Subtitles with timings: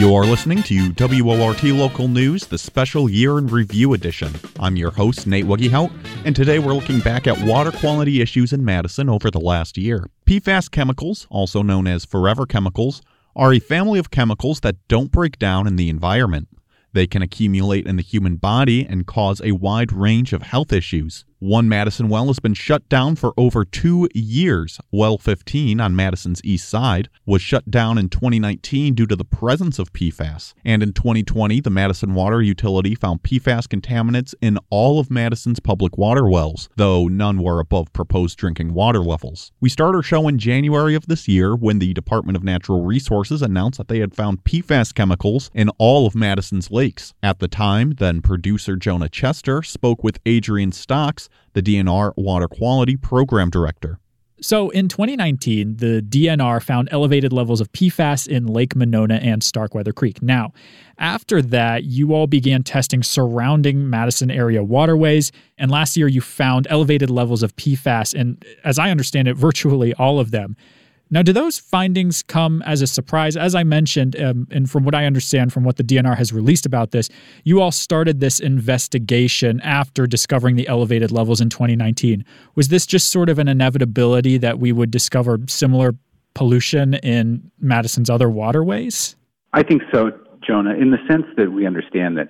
[0.00, 4.32] You're listening to WORT Local News, the special year in review edition.
[4.58, 5.92] I'm your host, Nate Wuggehout,
[6.24, 10.06] and today we're looking back at water quality issues in Madison over the last year.
[10.24, 13.02] PFAS chemicals, also known as forever chemicals,
[13.36, 16.48] are a family of chemicals that don't break down in the environment.
[16.94, 21.26] They can accumulate in the human body and cause a wide range of health issues.
[21.42, 24.78] One Madison well has been shut down for over two years.
[24.92, 29.78] Well 15 on Madison's east side was shut down in 2019 due to the presence
[29.78, 30.52] of PFAS.
[30.66, 35.96] And in 2020, the Madison Water Utility found PFAS contaminants in all of Madison's public
[35.96, 39.50] water wells, though none were above proposed drinking water levels.
[39.62, 43.40] We start our show in January of this year when the Department of Natural Resources
[43.40, 47.14] announced that they had found PFAS chemicals in all of Madison's lakes.
[47.22, 52.96] At the time, then producer Jonah Chester spoke with Adrian Stocks the DNR Water Quality
[52.96, 53.98] Program Director.
[54.42, 59.92] So in 2019, the DNR found elevated levels of PFAS in Lake Monona and Starkweather
[59.92, 60.22] Creek.
[60.22, 60.52] Now,
[60.98, 66.66] after that, you all began testing surrounding Madison area waterways, and last year you found
[66.70, 70.56] elevated levels of PFAS in, as I understand it, virtually all of them.
[71.12, 73.36] Now, do those findings come as a surprise?
[73.36, 76.66] As I mentioned, um, and from what I understand from what the DNR has released
[76.66, 77.08] about this,
[77.42, 82.24] you all started this investigation after discovering the elevated levels in 2019.
[82.54, 85.96] Was this just sort of an inevitability that we would discover similar
[86.34, 89.16] pollution in Madison's other waterways?
[89.52, 90.12] I think so,
[90.46, 92.28] Jonah, in the sense that we understand that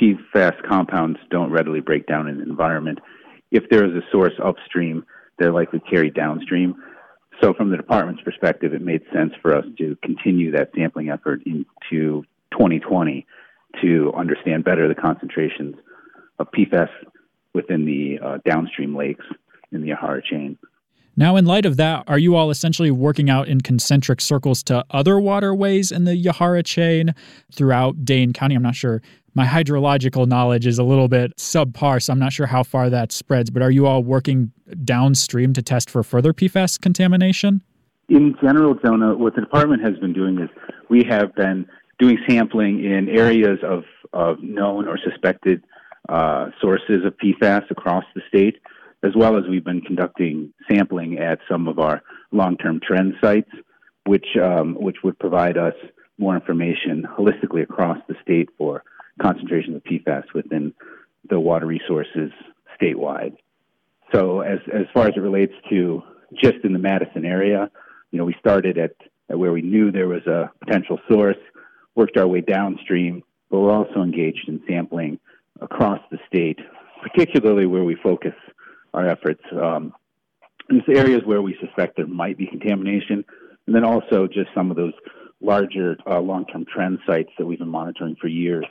[0.00, 3.00] PFAS compounds don't readily break down in the environment.
[3.50, 5.04] If there is a source upstream,
[5.38, 6.74] they're likely carried downstream.
[7.40, 11.42] So, from the department's perspective, it made sense for us to continue that sampling effort
[11.46, 13.26] into 2020
[13.82, 15.76] to understand better the concentrations
[16.38, 16.88] of PFAS
[17.52, 19.24] within the uh, downstream lakes
[19.72, 20.58] in the Yahara chain.
[21.16, 24.84] Now, in light of that, are you all essentially working out in concentric circles to
[24.90, 27.14] other waterways in the Yahara chain
[27.52, 28.56] throughout Dane County?
[28.56, 29.00] I'm not sure
[29.34, 33.12] my hydrological knowledge is a little bit subpar, so I'm not sure how far that
[33.12, 33.50] spreads.
[33.50, 34.52] But are you all working
[34.84, 37.62] downstream to test for further PFAS contamination?
[38.08, 40.48] In general, Jonah, what the department has been doing is
[40.88, 41.66] we have been
[41.98, 45.64] doing sampling in areas of, of known or suspected
[46.08, 48.58] uh, sources of PFAS across the state,
[49.04, 53.50] as well as we've been conducting sampling at some of our long-term trend sites,
[54.06, 55.74] which um, which would provide us
[56.18, 58.82] more information holistically across the state for
[59.20, 60.72] concentration of PFAS within
[61.28, 62.30] the water resources
[62.80, 63.36] statewide.
[64.12, 66.02] So as as far as it relates to
[66.42, 67.70] just in the Madison area,
[68.10, 68.92] you know, we started at,
[69.28, 71.36] at where we knew there was a potential source,
[71.94, 75.18] worked our way downstream, but we're also engaged in sampling
[75.60, 76.58] across the state,
[77.02, 78.34] particularly where we focus
[78.94, 79.92] our efforts um,
[80.70, 83.24] in areas where we suspect there might be contamination,
[83.66, 84.92] and then also just some of those
[85.40, 88.64] larger uh, long-term trend sites that we've been monitoring for years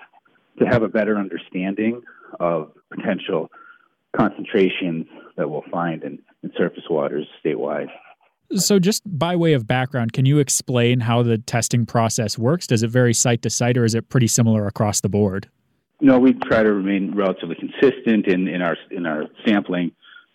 [0.59, 2.01] to have a better understanding
[2.39, 3.49] of potential
[4.15, 5.05] concentrations
[5.37, 7.87] that we'll find in, in surface waters statewide.
[8.55, 12.67] So, just by way of background, can you explain how the testing process works?
[12.67, 15.49] Does it vary site to site, or is it pretty similar across the board?
[16.01, 19.91] No, we try to remain relatively consistent in, in our in our sampling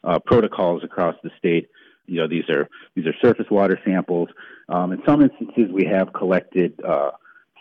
[0.09, 1.69] uh, protocols across the state.
[2.07, 4.31] You know, these are these are surface water samples.
[4.69, 7.11] Um, in some instances, we have collected uh,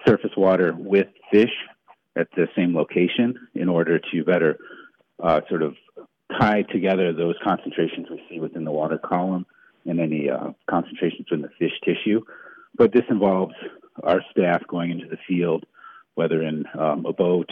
[0.06, 1.52] surface water with fish
[2.16, 4.57] at the same location in order to better
[5.22, 5.75] uh, sort of
[6.40, 9.46] tie together those concentrations we see within the water column
[9.86, 12.22] and any uh, concentrations in the fish tissue.
[12.75, 13.56] But this involves
[14.03, 15.66] our staff going into the field,
[16.16, 17.50] whether in um, a boat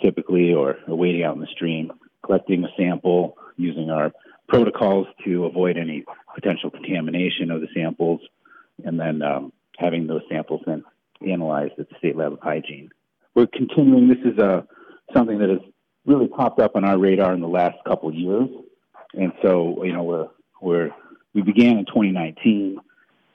[0.00, 1.92] typically or waiting out in the stream,
[2.24, 4.12] collecting a sample using our
[4.48, 8.20] protocols to avoid any potential contamination of the samples,
[8.84, 10.84] and then um, having those samples then
[11.26, 12.90] analyzed at the State Lab of Hygiene
[13.34, 14.08] we're continuing.
[14.08, 14.62] This is a uh,
[15.14, 15.60] something that has
[16.06, 18.48] really popped up on our radar in the last couple of years,
[19.14, 20.28] and so you know we're
[20.60, 20.90] we're
[21.34, 22.78] we began in 2019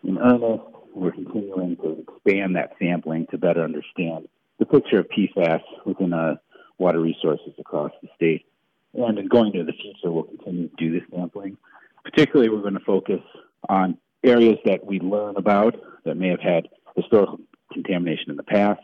[0.04, 0.64] in earnest.
[0.94, 6.40] We're continuing to expand that sampling to better understand the picture of PFAS within our
[6.80, 8.46] water resources across the state.
[8.94, 11.58] And in going into the future, we'll continue to do this sampling.
[12.04, 13.22] Particularly, we're going to focus
[13.70, 15.76] on areas that we learn about
[16.06, 17.40] that may have had historical
[17.72, 18.82] contamination in the past,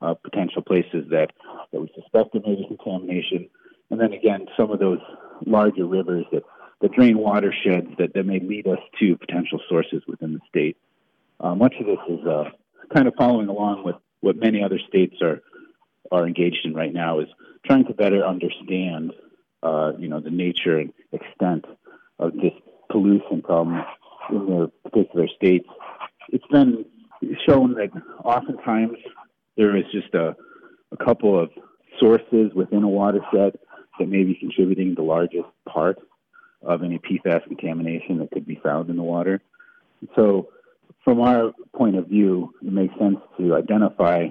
[0.00, 1.32] uh, potential places that,
[1.72, 3.48] that we suspected maybe contamination.
[3.90, 5.00] And then again, some of those
[5.46, 6.42] larger rivers that,
[6.80, 10.76] that drain watersheds that, that may lead us to potential sources within the state.
[11.40, 12.50] Uh, much of this is uh,
[12.94, 15.40] kind of following along with what many other states are
[16.10, 17.28] are engaged in right now is
[17.66, 19.12] trying to better understand,
[19.62, 21.64] uh, you know, the nature and extent
[22.18, 22.52] of this
[22.90, 23.82] pollution problem
[24.30, 25.68] in their particular states.
[26.30, 26.84] It's been
[27.46, 27.90] shown that
[28.24, 28.98] oftentimes
[29.56, 30.36] there is just a,
[30.92, 31.50] a couple of
[31.98, 33.58] sources within a watershed
[33.98, 35.98] that may be contributing the largest part
[36.62, 39.40] of any PFAS contamination that could be found in the water.
[40.14, 40.48] So,
[41.04, 44.28] from our point of view, it makes sense to identify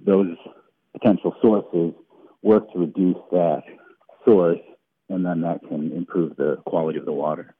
[0.00, 0.36] those
[0.92, 1.94] potential sources,
[2.42, 3.62] work to reduce that
[4.26, 4.58] source,
[5.08, 7.54] and then that can improve the quality of the water.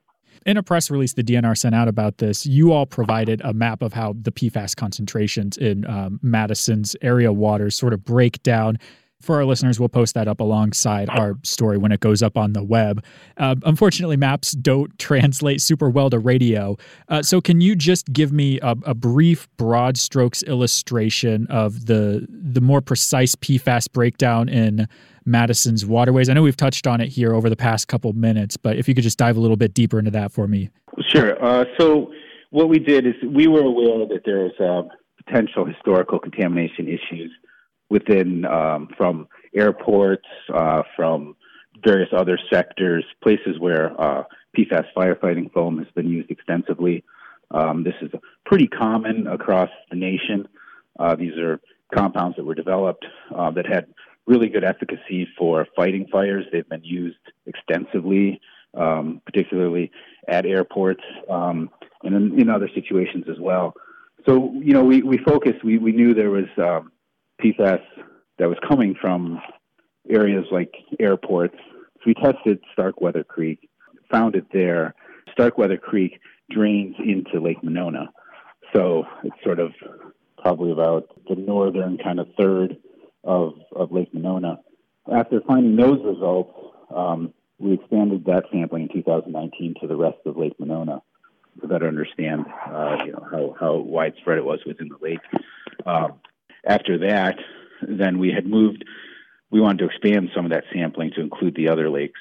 [0.45, 3.83] In a press release the DNR sent out about this, you all provided a map
[3.83, 8.79] of how the PFAS concentrations in um, Madison's area waters sort of break down
[9.21, 12.53] for our listeners, we'll post that up alongside our story when it goes up on
[12.53, 13.05] the web.
[13.37, 16.77] Uh, unfortunately, maps don't translate super well to radio.
[17.09, 22.27] Uh, so, can you just give me a, a, brief, broad strokes illustration of the
[22.29, 24.89] the more precise PFAS breakdown in
[25.25, 26.29] Madison's waterways?
[26.29, 28.95] I know we've touched on it here over the past couple minutes, but if you
[28.95, 30.71] could just dive a little bit deeper into that for me.
[31.09, 31.43] Sure.
[31.45, 32.13] Uh, so,
[32.51, 34.89] what we did is we were aware that there was uh,
[35.25, 37.33] potential historical contamination issues
[37.89, 41.37] within um, from airports, uh, from
[41.85, 44.25] various other sectors, places where uh,
[44.57, 47.05] PFAS firefighting foam has been used extensively.
[47.51, 48.11] Um, this is
[48.45, 50.49] pretty common across the nation.
[50.99, 51.61] Uh, these are
[51.95, 53.05] compounds that were developed
[53.35, 53.87] uh, that had
[54.27, 56.45] really good efficacy for fighting fires.
[56.51, 58.41] They've been used extensively,
[58.75, 59.93] um, particularly
[60.29, 61.71] at airports um,
[62.03, 63.75] and in, in, other situations as well.
[64.27, 66.91] So, you know, we, we focused, we, we knew there was um,
[67.43, 67.81] PFAS
[68.39, 69.41] that was coming from
[70.09, 71.57] areas like airports.
[71.99, 73.69] So we tested Starkweather Creek,
[74.11, 74.95] found it there.
[75.33, 78.11] Starkweather Creek drains into Lake Monona.
[78.75, 79.73] So it's sort of
[80.39, 82.77] probably about the northern kind of third
[83.25, 84.61] of, of Lake Monona.
[85.13, 86.53] After finding those results,
[86.95, 91.01] um, we expanded that sampling in 2019 to the rest of Lake Monona
[91.61, 95.21] to better understand uh, you know, how, how widespread it was within the lake.
[95.87, 96.15] Um,
[96.67, 97.37] after that,
[97.83, 98.85] then we had moved,
[99.51, 102.21] we wanted to expand some of that sampling to include the other lakes.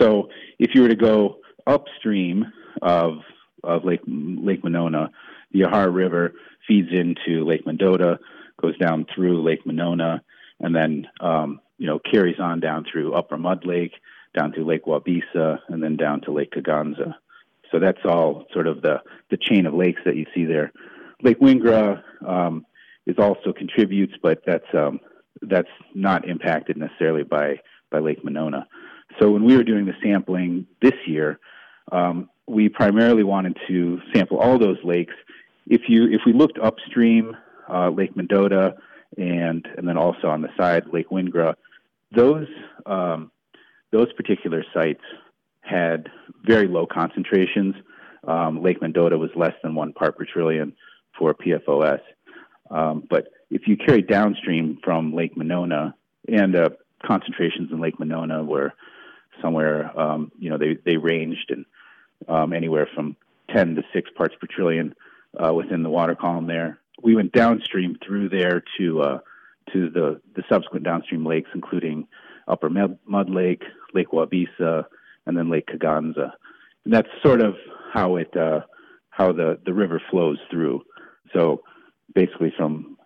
[0.00, 1.36] So if you were to go
[1.66, 2.46] upstream
[2.82, 3.18] of,
[3.62, 5.10] of Lake, Lake Monona,
[5.52, 6.32] the Yahara River
[6.66, 8.18] feeds into Lake Mendota,
[8.60, 10.22] goes down through Lake Monona,
[10.60, 13.92] and then um, you know carries on down through Upper Mud Lake,
[14.36, 17.14] down to Lake Waubesa, and then down to Lake Kegonsa.
[17.70, 20.72] So that's all sort of the the chain of lakes that you see there.
[21.22, 22.66] Lake Wingra um,
[23.08, 25.00] is also contributes, but that's um,
[25.42, 27.58] that's not impacted necessarily by
[27.90, 28.68] by Lake Monona.
[29.18, 31.40] So when we were doing the sampling this year,
[31.90, 35.14] um, we primarily wanted to sample all those lakes.
[35.66, 37.36] If you if we looked upstream,
[37.68, 38.76] uh, Lake Mendota,
[39.16, 41.54] and and then also on the side Lake Wingra,
[42.14, 42.46] those
[42.86, 43.30] um,
[43.90, 45.02] those particular sites
[45.62, 46.10] had
[46.44, 47.74] very low concentrations.
[48.26, 50.74] Um, Lake Mendota was less than one part per trillion
[51.18, 52.00] for PFOS.
[52.70, 55.94] Um, but if you carry downstream from Lake Monona,
[56.26, 56.70] and uh,
[57.04, 58.72] concentrations in Lake Monona were
[59.40, 61.64] somewhere, um, you know, they, they ranged in
[62.28, 63.16] um, anywhere from
[63.54, 64.94] 10 to 6 parts per trillion
[65.42, 66.78] uh, within the water column there.
[67.02, 69.18] We went downstream through there to uh,
[69.72, 72.08] to the, the subsequent downstream lakes, including
[72.48, 73.62] Upper Mud Lake,
[73.94, 74.84] Lake Waubesa,
[75.26, 76.32] and then Lake Kegonsa.
[76.84, 77.54] And that's sort of
[77.92, 78.60] how it uh,
[79.10, 80.82] how the, the river flows through.
[81.34, 81.62] So
[82.14, 82.96] basically from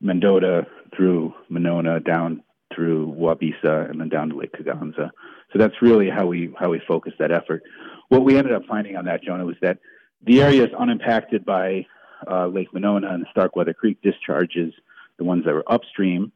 [0.00, 0.66] Mendota
[0.96, 2.42] through Monona down
[2.74, 5.10] through Waubesa and then down to Lake Kegonsa.
[5.52, 7.62] So that's really how we how we focused that effort.
[8.08, 9.78] What we ended up finding on that, Jonah, was that
[10.24, 11.86] the areas unimpacted by
[12.30, 14.72] uh, Lake Monona and Starkweather Creek discharges,
[15.18, 16.32] the ones that were upstream,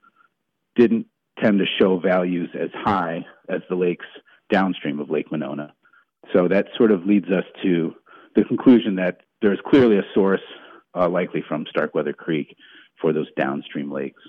[0.74, 1.06] didn't
[1.42, 4.06] tend to show values as high as the lakes
[4.50, 5.72] downstream of Lake Monona.
[6.32, 7.94] So that sort of leads us to
[8.34, 10.40] the conclusion that there's clearly a source
[10.96, 12.56] uh, likely from Starkweather Creek
[13.00, 14.22] for those downstream lakes.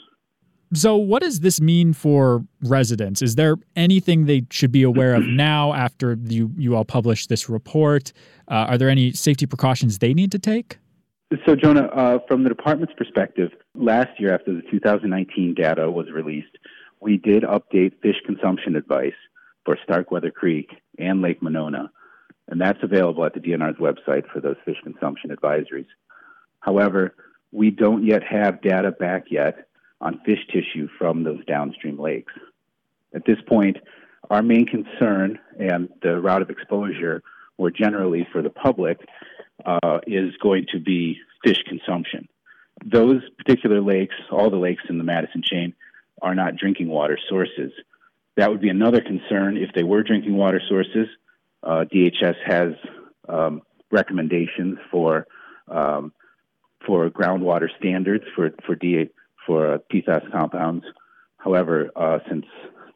[0.73, 3.21] So, what does this mean for residents?
[3.21, 7.47] Is there anything they should be aware of now after you, you all published this
[7.47, 8.11] report?
[8.49, 10.77] Uh, are there any safety precautions they need to take?
[11.45, 16.57] So, Jonah, uh, from the department's perspective, last year after the 2019 data was released,
[17.01, 19.13] we did update fish consumption advice
[19.65, 21.91] for Starkweather Creek and Lake Monona,
[22.47, 25.87] and that's available at the DNR's website for those fish consumption advisories.
[26.67, 27.15] However,
[27.53, 29.69] we don't yet have data back yet
[30.01, 32.33] on fish tissue from those downstream lakes.
[33.15, 33.77] At this point,
[34.29, 37.23] our main concern and the route of exposure
[37.57, 38.99] more generally for the public
[39.65, 42.27] uh, is going to be fish consumption.
[42.85, 45.73] Those particular lakes, all the lakes in the Madison chain,
[46.21, 47.71] are not drinking water sources.
[48.35, 51.07] That would be another concern if they were drinking water sources.
[51.63, 52.73] Uh, DHS has
[53.29, 55.27] um, recommendations for
[55.69, 56.11] um,
[56.85, 59.09] for groundwater standards for for DA,
[59.45, 60.85] for uh, PFAS compounds.
[61.37, 62.45] However, uh, since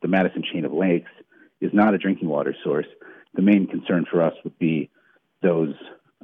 [0.02, 1.12] the Madison chain of lakes
[1.62, 2.88] is not a drinking water source,
[3.34, 4.90] the main concern for us would be
[5.42, 5.74] those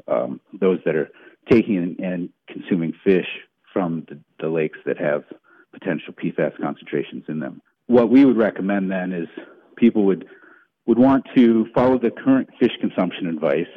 [0.08, 1.10] um, those that are
[1.50, 3.28] taking and consuming fish
[3.72, 5.24] from the, the lakes that have
[5.72, 7.62] potential PFAS concentrations in them.
[7.88, 9.28] What we would recommend then is
[9.78, 10.28] people would
[10.86, 13.68] would want to follow the current fish consumption advice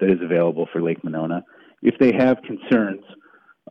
[0.00, 1.44] that is available for Lake Monona.
[1.82, 3.04] If they have concerns,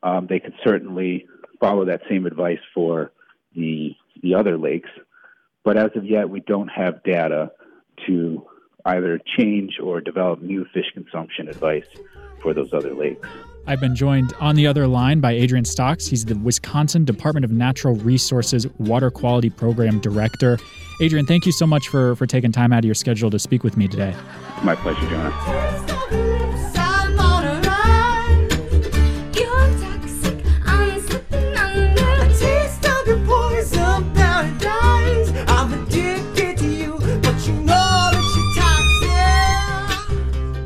[0.03, 1.25] um, they could certainly
[1.59, 3.11] follow that same advice for
[3.55, 4.89] the the other lakes.
[5.63, 7.51] But as of yet, we don't have data
[8.07, 8.45] to
[8.85, 11.85] either change or develop new fish consumption advice
[12.41, 13.27] for those other lakes.
[13.65, 16.05] I've been joined on the other line by Adrian Stocks.
[16.05, 20.57] He's the Wisconsin Department of Natural Resources Water Quality Program Director.
[20.99, 23.63] Adrian, thank you so much for, for taking time out of your schedule to speak
[23.63, 24.13] with me today.
[24.63, 25.92] My pleasure, Jonah.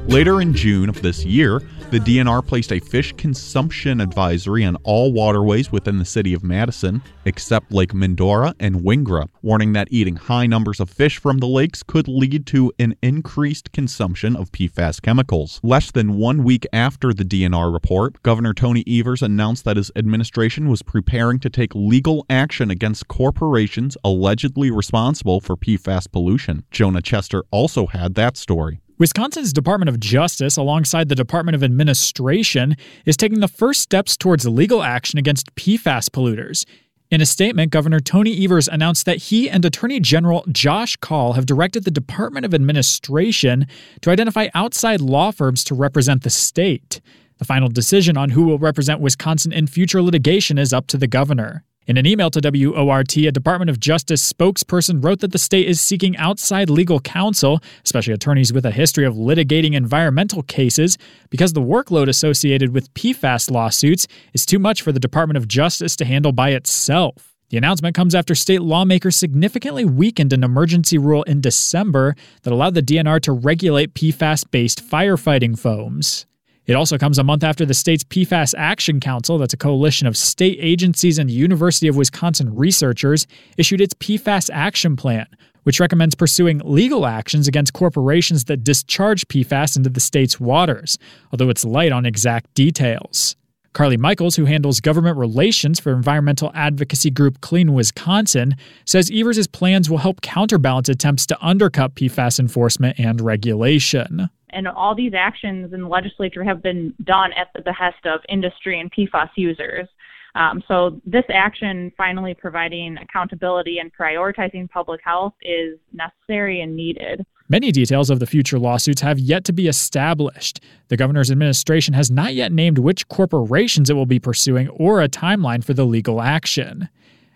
[0.08, 1.62] Later in June of this year,
[1.92, 7.02] the DNR placed a fish consumption advisory on all waterways within the city of Madison,
[7.26, 11.84] except Lake Mendota and Wingra, warning that eating high numbers of fish from the lakes
[11.84, 15.60] could lead to an increased consumption of PFAS chemicals.
[15.62, 20.70] Less than one week after the DNR report, Governor Tony Evers announced that his administration
[20.70, 26.64] was preparing to take legal action against corporations allegedly responsible for PFAS pollution.
[26.72, 28.80] Jonah Chester also had that story.
[29.00, 32.76] Wisconsin's Department of Justice, alongside the Department of Administration,
[33.06, 36.66] is taking the first steps towards legal action against PFAS polluters.
[37.12, 41.46] In a statement, Governor Tony Evers announced that he and Attorney General Josh Kaul have
[41.46, 43.68] directed the Department of Administration
[44.02, 47.00] to identify outside law firms to represent the state.
[47.38, 51.08] The final decision on who will represent Wisconsin in future litigation is up to the
[51.08, 51.64] governor.
[51.88, 55.80] In an email to WORT, a Department of Justice spokesperson wrote that the state is
[55.80, 60.98] seeking outside legal counsel, especially attorneys with a history of litigating environmental cases,
[61.30, 65.96] because the workload associated with PFAS lawsuits is too much for the Department of Justice
[65.96, 67.34] to handle by itself.
[67.52, 72.74] The announcement comes after state lawmakers significantly weakened an emergency rule in December that allowed
[72.74, 76.26] the DNR to regulate PFAS based firefighting foams.
[76.68, 80.18] It also comes a month after the state's PFAS Action Council, that's a coalition of
[80.18, 85.28] state agencies and University of Wisconsin researchers, issued its PFAS Action Plan,
[85.64, 91.00] which recommends pursuing legal actions against corporations that discharge PFAS into the state's waters,
[91.32, 93.38] although it's light on exact details.
[93.72, 99.90] Carly Michiels, who handles government relations for environmental advocacy group Clean Wisconsin, says Evers' plans
[99.90, 105.82] will help counterbalance attempts to undercut PFAS enforcement and regulation and all these actions in
[105.82, 109.88] the legislature have been done at the behest of industry and PFAS users.
[110.36, 117.26] Um, so this action, finally providing accountability and prioritizing public health, is necessary and needed.
[117.50, 120.60] Many details of the future lawsuits have yet to be established.
[120.90, 125.08] The governor's administration has not yet named which corporations it will be pursuing or a
[125.08, 126.90] timeline for the legal action.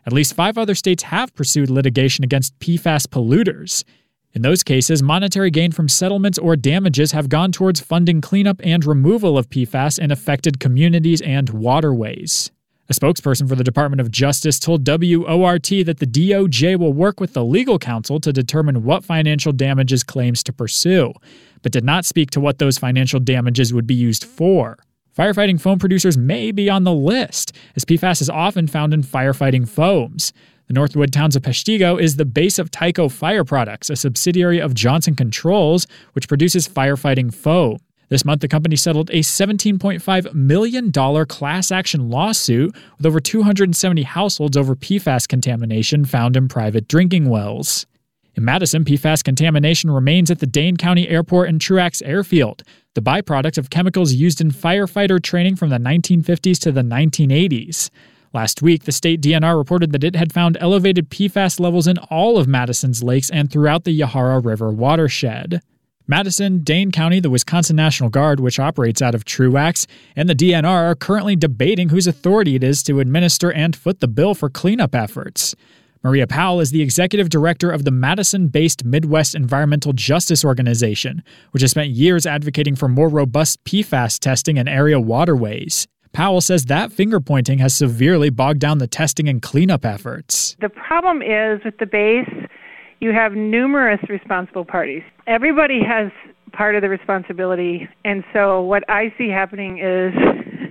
[0.06, 3.84] At least five other states have pursued litigation against PFAS polluters.
[4.34, 8.86] In those cases, monetary gain from settlements or damages have gone towards funding cleanup and
[8.86, 12.50] removal of PFAS in affected communities and waterways.
[12.88, 17.34] A spokesperson for the Department of Justice told WORT that the DOJ will work with
[17.34, 21.14] the legal counsel to determine what financial damages claims to pursue,
[21.62, 24.78] but did not speak to what those financial damages would be used for.
[25.18, 29.68] Firefighting foam producers may be on the list, as PFAS is often found in firefighting
[29.68, 30.32] foams.
[30.72, 34.74] The Northwood Towns of Peshtigo is the base of Tyco Fire Products, a subsidiary of
[34.74, 37.80] Johnson Controls, which produces firefighting foam.
[38.08, 40.94] This month, the company settled a $17.5 million
[41.26, 47.86] class action lawsuit with over 270 households over PFAS contamination found in private drinking wells.
[48.36, 52.64] In Madison, PFAS contamination remains at the Dane County Airport and Truax Airfield,
[52.96, 57.90] the byproduct of chemicals used in firefighter training from the 1950s to the 1980s.
[58.34, 62.38] Last week, the state DNR reported that it had found elevated PFAS levels in all
[62.38, 65.62] of Madison's lakes and throughout the Yahara River watershed.
[66.08, 69.86] Madison, Dane County, the Wisconsin National Guard, which operates out of Truax,
[70.16, 74.08] and the DNR are currently debating whose authority it is to administer and foot the
[74.08, 75.56] bill for cleanup efforts.
[76.04, 81.22] Maria Powell is the executive director of the Madison based Midwest Environmental Justice Organization,
[81.52, 85.88] which has spent years advocating for more robust PFAS testing in area waterways.
[86.14, 90.58] Powell says that finger pointing has severely bogged down the testing and cleanup efforts.
[90.60, 92.30] The problem is with the base,
[93.00, 95.04] you have numerous responsible parties.
[95.28, 96.12] Everybody has
[96.52, 97.88] part of the responsibility.
[98.04, 100.14] And so what I see happening is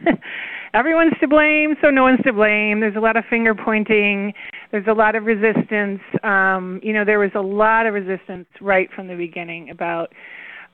[0.74, 2.80] everyone's to blame, so no one's to blame.
[2.80, 4.32] There's a lot of finger pointing.
[4.70, 6.00] There's a lot of resistance.
[6.22, 10.12] Um, you know, there was a lot of resistance right from the beginning about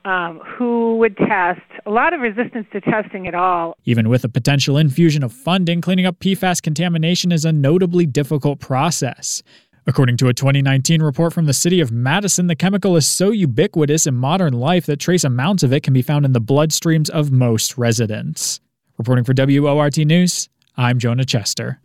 [0.07, 1.61] um, who would test.
[1.85, 3.77] A lot of resistance to testing at all.
[3.85, 8.61] Even with a potential infusion of funding, cleaning up PFAS contamination is a notably difficult
[8.61, 9.43] process.
[9.89, 14.07] According to a 2019 report from the city of Madison, the chemical is so ubiquitous
[14.07, 17.31] in modern life that trace amounts of it can be found in the bloodstreams of
[17.31, 18.61] most residents.
[18.99, 21.81] Reporting for WORT News, I'm Jonah Chester.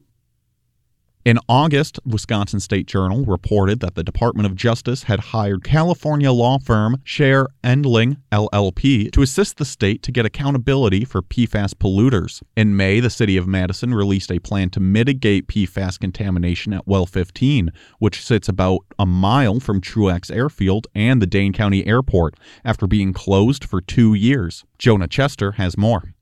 [1.23, 6.57] In August, Wisconsin State Journal reported that the Department of Justice had hired California law
[6.57, 12.41] firm Sher Edling LLP to assist the state to get accountability for PFAS polluters.
[12.57, 17.05] In May, the city of Madison released a plan to mitigate PFAS contamination at Well
[17.05, 22.33] 15, which sits about a mile from Truax Airfield and the Dane County Airport
[22.65, 24.63] after being closed for 2 years.
[24.79, 26.15] Jonah Chester has more.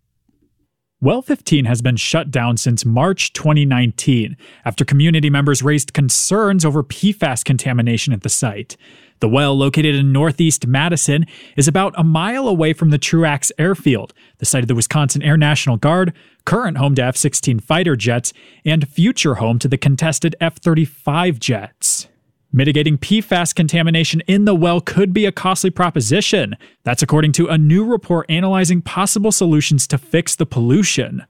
[1.01, 6.83] Well 15 has been shut down since March 2019 after community members raised concerns over
[6.83, 8.75] PFAS contamination at the site.
[9.21, 11.25] The well, located in northeast Madison,
[11.55, 15.37] is about a mile away from the Truax Airfield, the site of the Wisconsin Air
[15.37, 16.11] National Guard,
[16.43, 18.33] current home to F 16 fighter jets,
[18.65, 22.08] and future home to the contested F 35 jets.
[22.51, 26.57] Mitigating PFAS contamination in the well could be a costly proposition.
[26.83, 31.23] That's according to a new report analyzing possible solutions to fix the pollution.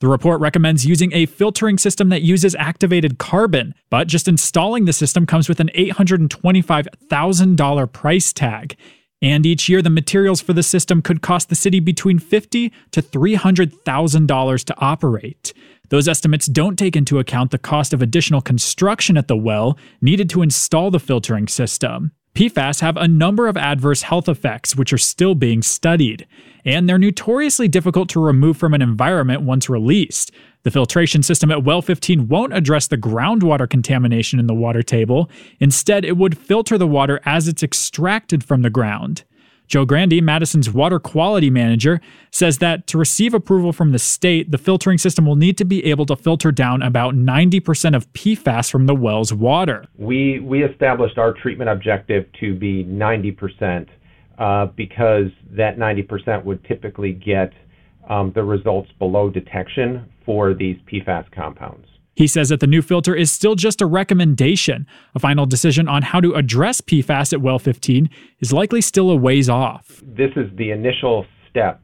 [0.00, 4.92] The report recommends using a filtering system that uses activated carbon, but just installing the
[4.92, 8.76] system comes with an $825,000 price tag.
[9.24, 13.00] And each year, the materials for the system could cost the city between 50 to
[13.00, 15.54] $300,000 to operate.
[15.88, 20.28] Those estimates don't take into account the cost of additional construction at the well needed
[20.28, 22.12] to install the filtering system.
[22.34, 26.26] PFAS have a number of adverse health effects which are still being studied,
[26.66, 30.32] and they're notoriously difficult to remove from an environment once released.
[30.64, 35.30] The filtration system at Well 15 won't address the groundwater contamination in the water table.
[35.60, 39.24] Instead, it would filter the water as it's extracted from the ground.
[39.66, 42.00] Joe Grande, Madison's water quality manager,
[42.30, 45.84] says that to receive approval from the state, the filtering system will need to be
[45.84, 49.86] able to filter down about 90% of PFAS from the well's water.
[49.98, 53.88] We, we established our treatment objective to be 90%
[54.38, 57.52] uh, because that 90% would typically get
[58.08, 61.86] the results below detection for these PFAS compounds.
[62.16, 64.86] He says that the new filter is still just a recommendation.
[65.14, 68.08] A final decision on how to address PFAS at well 15
[68.40, 70.00] is likely still a ways off.
[70.04, 71.80] This is the initial step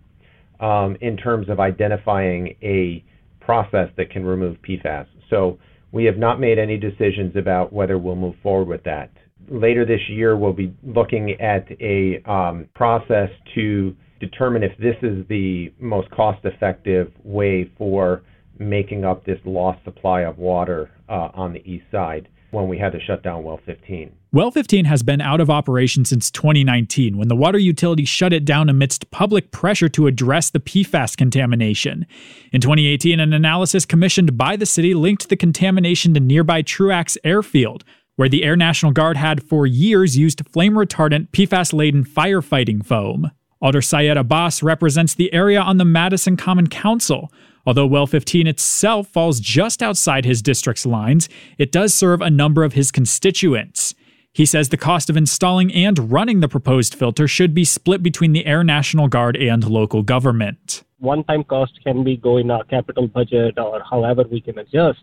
[0.61, 3.04] um, in terms of identifying a
[3.40, 5.06] process that can remove PFAS.
[5.28, 5.59] So
[5.92, 9.11] we have not made any decisions about whether we'll move forward with that.
[9.48, 15.26] Later this year, we'll be looking at a um, process to determine if this is
[15.28, 18.22] the most cost effective way for
[18.59, 22.92] making up this lost supply of water uh, on the east side when we had
[22.92, 24.12] to shut down well 15.
[24.33, 28.44] Well 15 has been out of operation since 2019 when the water utility shut it
[28.44, 32.06] down amidst public pressure to address the PFAS contamination.
[32.52, 37.85] In 2018, an analysis commissioned by the city linked the contamination to nearby Truax Airfield,
[38.16, 43.30] where the Air National Guard had for years used flame retardant PFAS laden firefighting foam.
[43.62, 47.31] Alder Syed Abbas represents the area on the Madison Common Council.
[47.66, 52.64] Although Well 15 itself falls just outside his district's lines, it does serve a number
[52.64, 53.94] of his constituents.
[54.33, 58.33] He says the cost of installing and running the proposed filter should be split between
[58.33, 60.83] the Air National Guard and local government.
[60.99, 65.01] One time cost can be go in our capital budget or however we can adjust.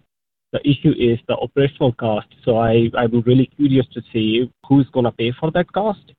[0.52, 2.28] The issue is the operational cost.
[2.44, 6.14] So I, I'm really curious to see who's going to pay for that cost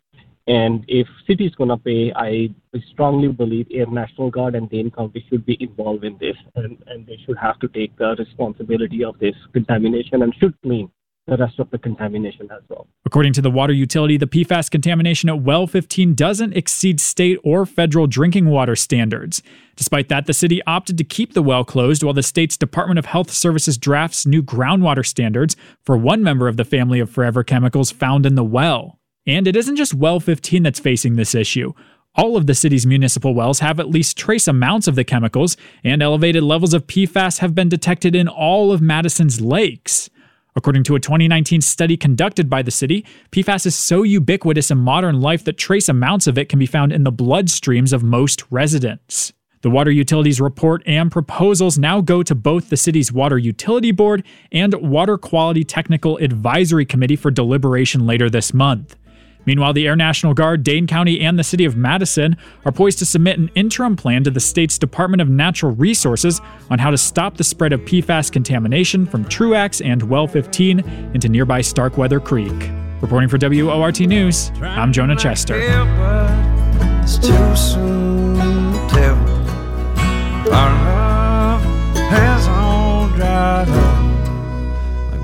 [0.48, 2.48] and if city is going to pay, I
[2.90, 7.06] strongly believe Air National Guard and Dane County should be involved in this, and, and
[7.06, 10.90] they should have to take the responsibility of this contamination and should clean
[11.26, 12.86] the rest of the contamination as well.
[13.04, 17.66] According to the water utility, the PFAS contamination at well 15 doesn't exceed state or
[17.66, 19.42] federal drinking water standards.
[19.76, 23.04] Despite that, the city opted to keep the well closed while the state's Department of
[23.04, 27.90] Health Services drafts new groundwater standards for one member of the family of forever chemicals
[27.90, 28.97] found in the well.
[29.28, 31.74] And it isn't just Well 15 that's facing this issue.
[32.14, 36.02] All of the city's municipal wells have at least trace amounts of the chemicals, and
[36.02, 40.08] elevated levels of PFAS have been detected in all of Madison's lakes.
[40.56, 45.20] According to a 2019 study conducted by the city, PFAS is so ubiquitous in modern
[45.20, 49.34] life that trace amounts of it can be found in the bloodstreams of most residents.
[49.60, 54.24] The water utilities report and proposals now go to both the city's Water Utility Board
[54.50, 58.96] and Water Quality Technical Advisory Committee for deliberation later this month.
[59.46, 63.06] Meanwhile, the Air National Guard, Dane County, and the city of Madison are poised to
[63.06, 67.36] submit an interim plan to the state's Department of Natural Resources on how to stop
[67.36, 70.80] the spread of PFAS contamination from Truax and Well 15
[71.14, 72.70] into nearby Starkweather Creek.
[73.00, 75.58] Reporting for WORT News, I'm Jonah Chester.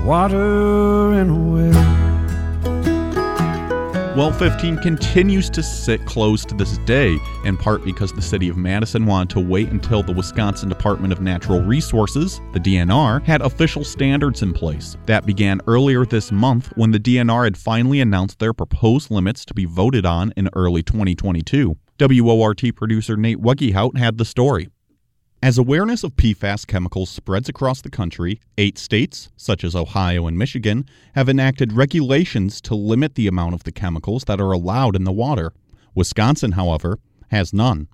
[0.05, 1.74] water a well.
[4.15, 8.55] Well 15 continues to sit closed to this day, in part because the city of
[8.55, 13.83] Madison wanted to wait until the Wisconsin Department of Natural Resources, the DNR, had official
[13.83, 14.95] standards in place.
[15.05, 19.53] That began earlier this month when the DNR had finally announced their proposed limits to
[19.53, 21.75] be voted on in early 2022.
[21.99, 24.69] WORT producer Nate Weggehout had the story.
[25.43, 30.37] As awareness of PFAS chemicals spreads across the country, eight states, such as Ohio and
[30.37, 35.03] Michigan, have enacted regulations to limit the amount of the chemicals that are allowed in
[35.03, 35.53] the water.
[35.93, 37.87] Wisconsin, however, has none.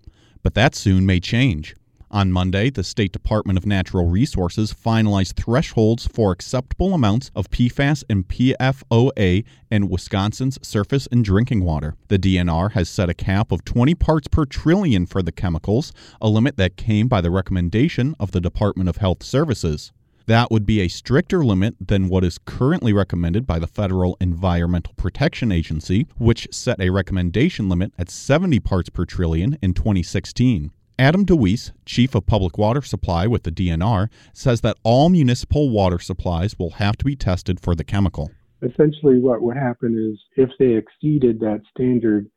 [0.44, 1.76] But that soon may change.
[2.14, 8.04] On Monday, the State Department of Natural Resources finalized thresholds for acceptable amounts of PFOS
[8.10, 11.96] and PFOA in Wisconsin's surface and drinking water.
[12.10, 16.28] The DNR has set a cap of 20 parts per trillion for the chemicals, a
[16.28, 19.94] limit that came by the recommendation of the Department of Health Services.
[20.26, 24.94] That would be a stricter limit than what is currently recommended by the Federal Environmental
[24.98, 30.72] Protection Agency, which set a recommendation limit at 70 parts per trillion in 2016.
[31.02, 35.98] Adam DeWeese, Chief of Public Water Supply with the DNR, says that all municipal water
[35.98, 38.30] supplies will have to be tested for the chemical.
[38.62, 42.30] Essentially, what would happen is if they exceeded that standard,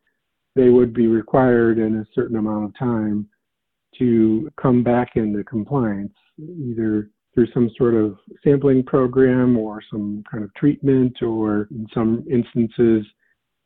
[0.55, 3.29] they would be required in a certain amount of time
[3.99, 10.43] to come back into compliance, either through some sort of sampling program or some kind
[10.43, 13.05] of treatment, or in some instances,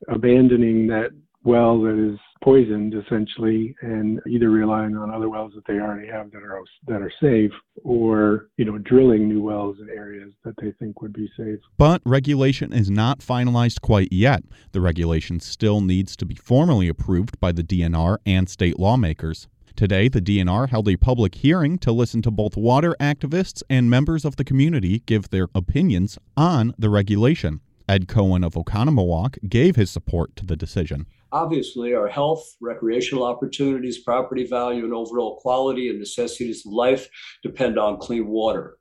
[0.08, 1.08] abandoning that
[1.44, 6.30] well that is poisoned essentially and either relying on other wells that they already have
[6.30, 7.52] that are that are safe
[7.84, 12.00] or you know drilling new wells in areas that they think would be safe but
[12.04, 17.52] regulation is not finalized quite yet the regulation still needs to be formally approved by
[17.52, 22.30] the DNR and state lawmakers Today, the DNR held a public hearing to listen to
[22.30, 27.60] both water activists and members of the community give their opinions on the regulation.
[27.88, 31.06] Ed Cohen of Oconomowoc gave his support to the decision.
[31.32, 37.08] Obviously, our health, recreational opportunities, property value, and overall quality and necessities of life
[37.42, 38.78] depend on clean water.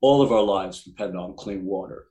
[0.00, 2.06] All of our lives depend on clean water.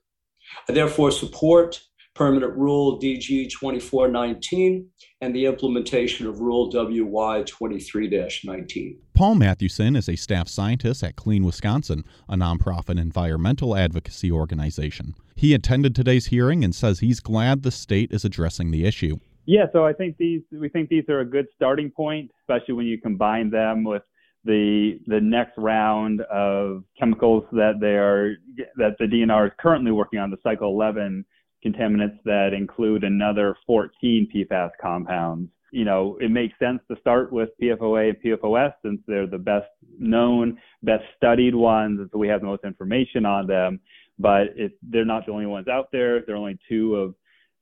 [0.68, 1.80] I therefore support
[2.14, 4.86] Permanent Rule DG 2419
[5.22, 8.98] and the implementation of Rule WY 23 19.
[9.14, 15.14] Paul Mathewson is a staff scientist at Clean Wisconsin, a nonprofit environmental advocacy organization.
[15.36, 19.18] He attended today's hearing and says he's glad the state is addressing the issue.
[19.44, 22.86] Yeah, so I think these we think these are a good starting point, especially when
[22.86, 24.02] you combine them with
[24.44, 28.36] the the next round of chemicals that they are
[28.76, 31.24] that the DNR is currently working on, the Cycle 11
[31.64, 35.48] contaminants that include another 14 PFAS compounds.
[35.70, 39.68] You know, it makes sense to start with PFOA and PFOS since they're the best
[39.98, 43.80] known, best studied ones, and so we have the most information on them.
[44.18, 46.22] But it, they're not the only ones out there.
[46.26, 47.14] They're only two of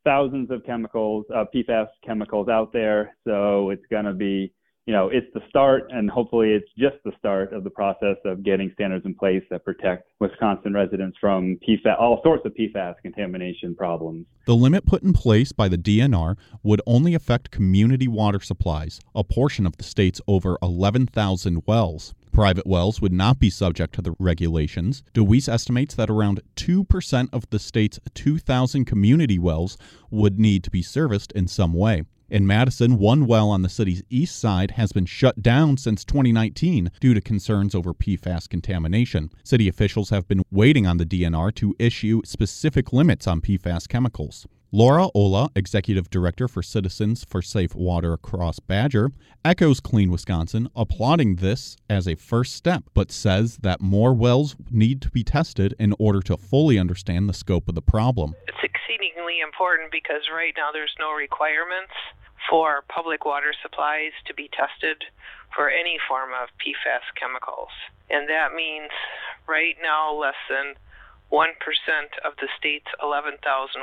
[0.04, 3.16] thousands of chemicals, uh, PFAS chemicals out there.
[3.26, 4.52] So it's going to be,
[4.86, 8.42] you know, it's the start, and hopefully it's just the start of the process of
[8.42, 13.76] getting standards in place that protect Wisconsin residents from PFAS, all sorts of PFAS contamination
[13.76, 14.26] problems.
[14.46, 19.22] The limit put in place by the DNR would only affect community water supplies, a
[19.22, 22.14] portion of the state's over 11,000 wells.
[22.32, 25.02] Private wells would not be subject to the regulations.
[25.14, 29.76] DeWeese estimates that around 2% of the state's 2,000 community wells
[30.10, 32.04] would need to be serviced in some way.
[32.30, 36.92] In Madison, one well on the city's east side has been shut down since 2019
[37.00, 39.30] due to concerns over PFAS contamination.
[39.42, 44.46] City officials have been waiting on the DNR to issue specific limits on PFAS chemicals.
[44.72, 49.10] Laura Olah, Executive Director for Citizens for Safe Water across Badger,
[49.44, 55.02] echoes Clean Wisconsin, applauding this as a first step, but says that more wells need
[55.02, 58.36] to be tested in order to fully understand the scope of the problem.
[58.46, 61.90] It's exceedingly important because right now there's no requirements
[62.48, 65.02] for public water supplies to be tested
[65.52, 67.74] for any form of PFAS chemicals.
[68.08, 68.90] And that means
[69.48, 70.74] right now less than
[71.32, 71.46] 1%
[72.24, 73.38] of the state's 11,000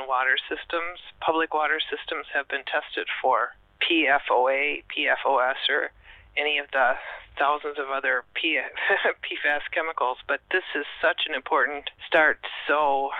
[0.06, 5.90] water systems, public water systems, have been tested for PFOA, PFOS, or
[6.36, 6.94] any of the
[7.38, 8.60] thousands of other P-
[9.24, 10.18] PFAS chemicals.
[10.26, 12.40] But this is such an important start.
[12.66, 13.10] So,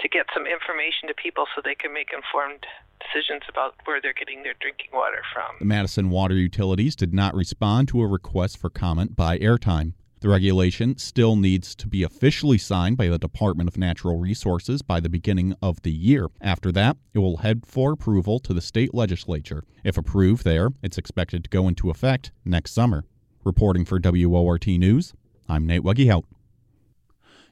[0.00, 2.66] to get some information to people so they can make informed
[3.00, 5.56] decisions about where they're getting their drinking water from.
[5.58, 9.92] The Madison Water Utilities did not respond to a request for comment by Airtime.
[10.24, 14.98] The regulation still needs to be officially signed by the Department of Natural Resources by
[14.98, 16.28] the beginning of the year.
[16.40, 19.64] After that, it will head for approval to the state legislature.
[19.84, 23.04] If approved there, it's expected to go into effect next summer.
[23.44, 25.12] Reporting for WORT News,
[25.46, 26.24] I'm Nate Weggehout.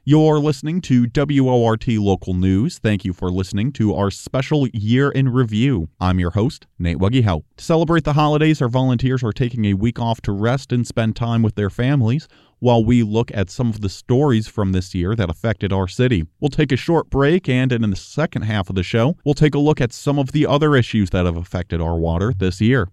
[0.05, 2.77] You're listening to WORT Local News.
[2.77, 5.87] Thank you for listening to our special year in review.
[5.97, 7.43] I'm your host, Nate Weggehout.
[7.55, 11.15] To celebrate the holidays, our volunteers are taking a week off to rest and spend
[11.15, 12.27] time with their families
[12.59, 16.25] while we look at some of the stories from this year that affected our city.
[16.41, 19.55] We'll take a short break, and in the second half of the show, we'll take
[19.55, 22.89] a look at some of the other issues that have affected our water this year.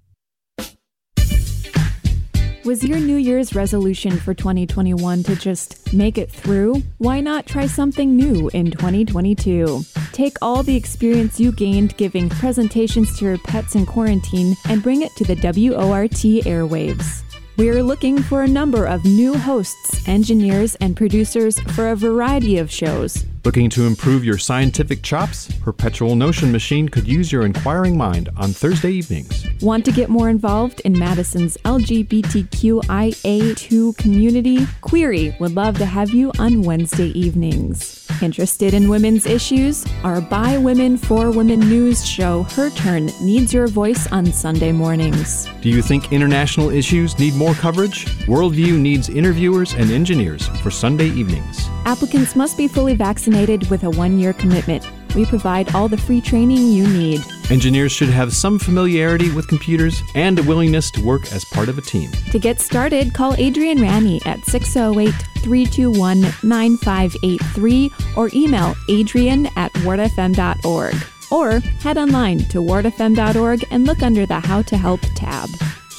[2.62, 6.82] Was your New Year's resolution for 2021 to just make it through?
[6.98, 9.80] Why not try something new in 2022?
[10.12, 15.00] Take all the experience you gained giving presentations to your pets in quarantine and bring
[15.00, 16.10] it to the WORT
[16.44, 17.22] airwaves.
[17.56, 22.70] We're looking for a number of new hosts, engineers, and producers for a variety of
[22.70, 23.24] shows.
[23.42, 25.50] Looking to improve your scientific chops?
[25.62, 29.46] Perpetual Notion Machine could use your inquiring mind on Thursday evenings.
[29.62, 34.66] Want to get more involved in Madison's LGBTQIA2 community?
[34.82, 38.06] Query would love to have you on Wednesday evenings.
[38.20, 39.86] Interested in women's issues?
[40.04, 45.48] Our By Women for Women news show, Her Turn, needs your voice on Sunday mornings.
[45.62, 48.04] Do you think international issues need more coverage?
[48.26, 51.70] Worldview needs interviewers and engineers for Sunday evenings.
[51.90, 54.88] Applicants must be fully vaccinated with a one year commitment.
[55.16, 57.20] We provide all the free training you need.
[57.50, 61.78] Engineers should have some familiarity with computers and a willingness to work as part of
[61.78, 62.08] a team.
[62.30, 70.94] To get started, call Adrian Ranney at 608 321 9583 or email adrian at wortfm.org.
[71.32, 75.48] Or head online to wortfm.org and look under the How to Help tab.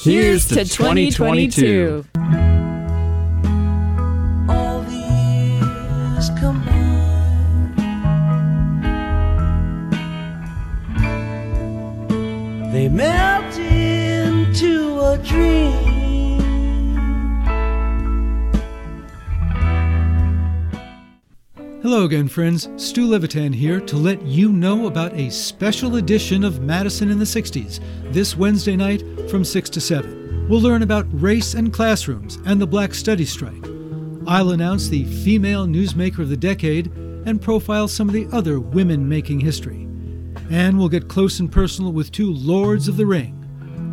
[0.02, 2.51] Here's to 2022.
[12.88, 15.92] Melt into a dream.
[21.82, 22.68] Hello again, friends.
[22.76, 27.24] Stu Levitan here to let you know about a special edition of Madison in the
[27.24, 27.80] 60s
[28.12, 30.46] this Wednesday night from 6 to 7.
[30.48, 33.64] We'll learn about race and classrooms and the Black Studies strike.
[34.26, 36.92] I'll announce the female newsmaker of the decade
[37.26, 39.88] and profile some of the other women making history.
[40.52, 43.34] And we'll get close and personal with two lords of the ring,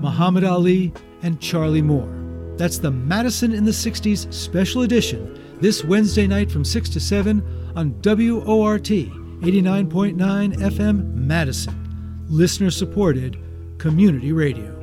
[0.01, 0.91] Muhammad Ali
[1.21, 2.13] and Charlie Moore.
[2.57, 7.41] That's the Madison in the 60s special edition this Wednesday night from 6 to 7
[7.77, 10.17] on WORT 89.9
[10.57, 12.25] FM Madison.
[12.27, 13.37] Listener supported
[13.77, 14.75] community radio.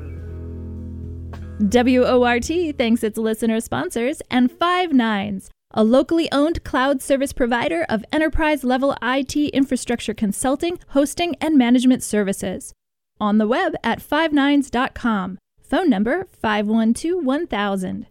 [1.61, 8.05] WORT thanks its listener sponsors and Five Nines, a locally owned cloud service provider of
[8.11, 12.73] enterprise level IT infrastructure consulting, hosting, and management services.
[13.21, 15.39] On the web at fivenines.com.
[15.63, 18.07] Phone number 512 1000.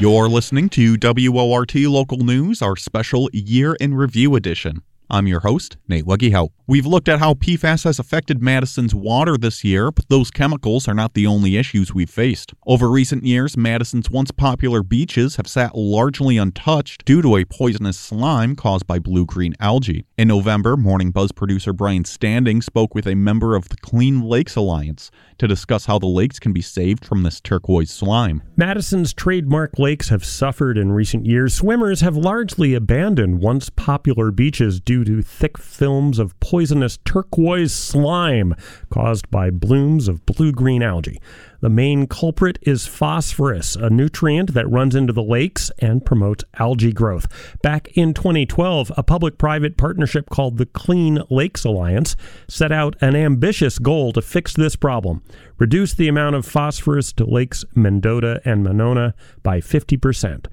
[0.00, 4.82] You're listening to WORT Local News, our special Year in Review edition.
[5.10, 6.50] I'm your host, Nate Weggehout.
[6.66, 10.94] We've looked at how PFAS has affected Madison's water this year, but those chemicals are
[10.94, 12.52] not the only issues we've faced.
[12.66, 17.98] Over recent years, Madison's once popular beaches have sat largely untouched due to a poisonous
[17.98, 20.04] slime caused by blue green algae.
[20.18, 24.56] In November, Morning Buzz producer Brian Standing spoke with a member of the Clean Lakes
[24.56, 28.42] Alliance to discuss how the lakes can be saved from this turquoise slime.
[28.56, 31.54] Madison's trademark lakes have suffered in recent years.
[31.54, 38.54] Swimmers have largely abandoned once popular beaches due to thick films of poisonous turquoise slime
[38.90, 41.20] caused by blooms of blue green algae.
[41.60, 46.92] The main culprit is phosphorus, a nutrient that runs into the lakes and promotes algae
[46.92, 47.26] growth.
[47.62, 52.14] Back in 2012, a public private partnership called the Clean Lakes Alliance
[52.46, 55.22] set out an ambitious goal to fix this problem
[55.58, 60.46] reduce the amount of phosphorus to lakes Mendota and Monona by 50%.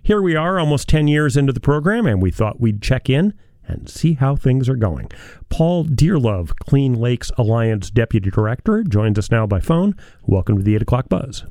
[0.00, 3.34] Here we are, almost 10 years into the program, and we thought we'd check in
[3.66, 5.08] and see how things are going.
[5.48, 9.96] Paul Dearlove, Clean Lakes Alliance Deputy Director, joins us now by phone.
[10.26, 11.44] Welcome to the 8 o'clock buzz.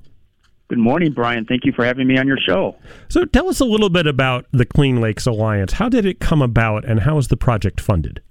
[0.69, 1.45] Good morning, Brian.
[1.45, 2.77] Thank you for having me on your show.
[3.09, 5.73] So, tell us a little bit about the Clean Lakes Alliance.
[5.73, 8.21] How did it come about, and how is the project funded?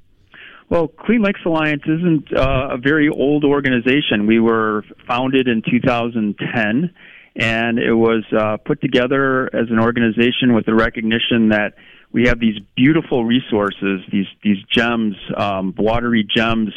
[0.71, 4.27] Well, Clean Lakes Alliance isn't uh, a very old organization.
[4.27, 6.95] We were founded in 2010,
[7.37, 11.75] and it was uh, put together as an organization with the recognition that
[12.13, 16.73] we have these beautiful resources, these these gems, um, watery gems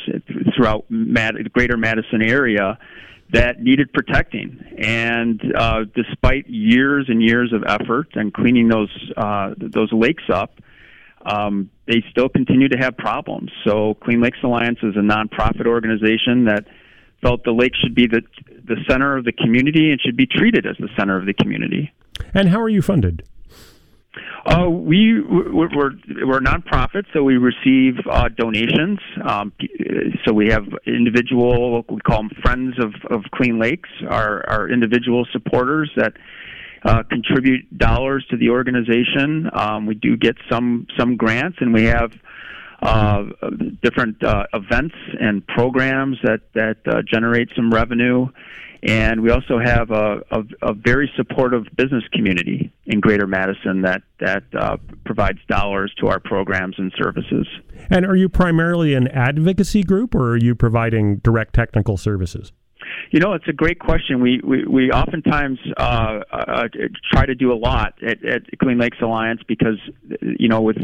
[0.55, 2.77] throughout Mad- the greater Madison area
[3.31, 4.63] that needed protecting.
[4.77, 10.59] And uh, despite years and years of effort and cleaning those uh, those lakes up,
[11.25, 13.51] um, they still continue to have problems.
[13.65, 16.65] So Clean Lakes Alliance is a nonprofit organization that
[17.23, 18.21] felt the lake should be the
[18.65, 21.91] the center of the community and should be treated as the center of the community.
[22.35, 23.23] And how are you funded?
[24.45, 28.99] Uh, we we're, we're, a nonprofit, so we receive uh, donations.
[29.23, 29.53] Um,
[30.25, 35.25] so we have individual, we call them friends of, of Clean Lakes, our, our individual
[35.31, 36.13] supporters that
[36.83, 39.49] uh, contribute dollars to the organization.
[39.53, 42.11] Um, we do get some some grants, and we have
[42.81, 43.23] uh,
[43.81, 48.27] different uh, events and programs that that uh, generate some revenue.
[48.83, 54.01] And we also have a, a, a, very supportive business community in Greater Madison that
[54.19, 57.47] that uh, provides dollars to our programs and services.
[57.89, 62.51] And are you primarily an advocacy group, or are you providing direct technical services?
[63.11, 64.21] You know, it's a great question.
[64.21, 66.67] We we, we oftentimes uh, uh,
[67.09, 69.79] try to do a lot at, at Clean Lakes Alliance because
[70.19, 70.77] you know, with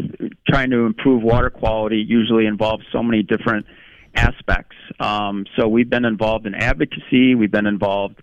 [0.47, 3.65] trying to improve water quality, usually involves so many different
[4.15, 4.75] aspects.
[4.99, 7.35] Um, so we've been involved in advocacy.
[7.35, 8.21] We've been involved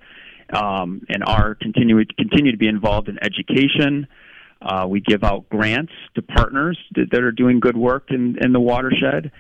[0.53, 4.07] um, and are continue continue to be involved in education.
[4.63, 8.53] Uh, we give out grants to partners that, that, are doing good work in, in
[8.53, 9.31] the watershed.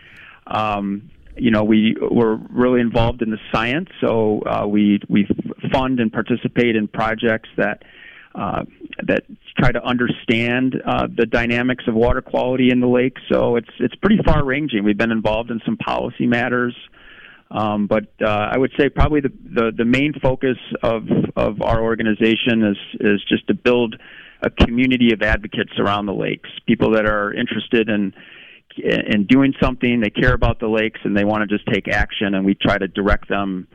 [0.46, 5.26] Um, you know, we we're really involved in the science, so uh, we we
[5.72, 7.82] fund and participate in projects that
[8.36, 8.64] uh,
[9.06, 9.24] that
[9.56, 13.16] try to understand uh, the dynamics of water quality in the lake.
[13.30, 14.84] So it's it's pretty far ranging.
[14.84, 16.76] We've been involved in some policy matters,
[17.50, 21.82] um, but uh, I would say probably the, the the main focus of of our
[21.82, 23.96] organization is is just to build
[24.42, 28.12] a community of advocates around the lakes, people that are interested in
[28.76, 30.00] in doing something.
[30.00, 32.76] They care about the lakes and they want to just take action, and we try
[32.76, 33.66] to direct them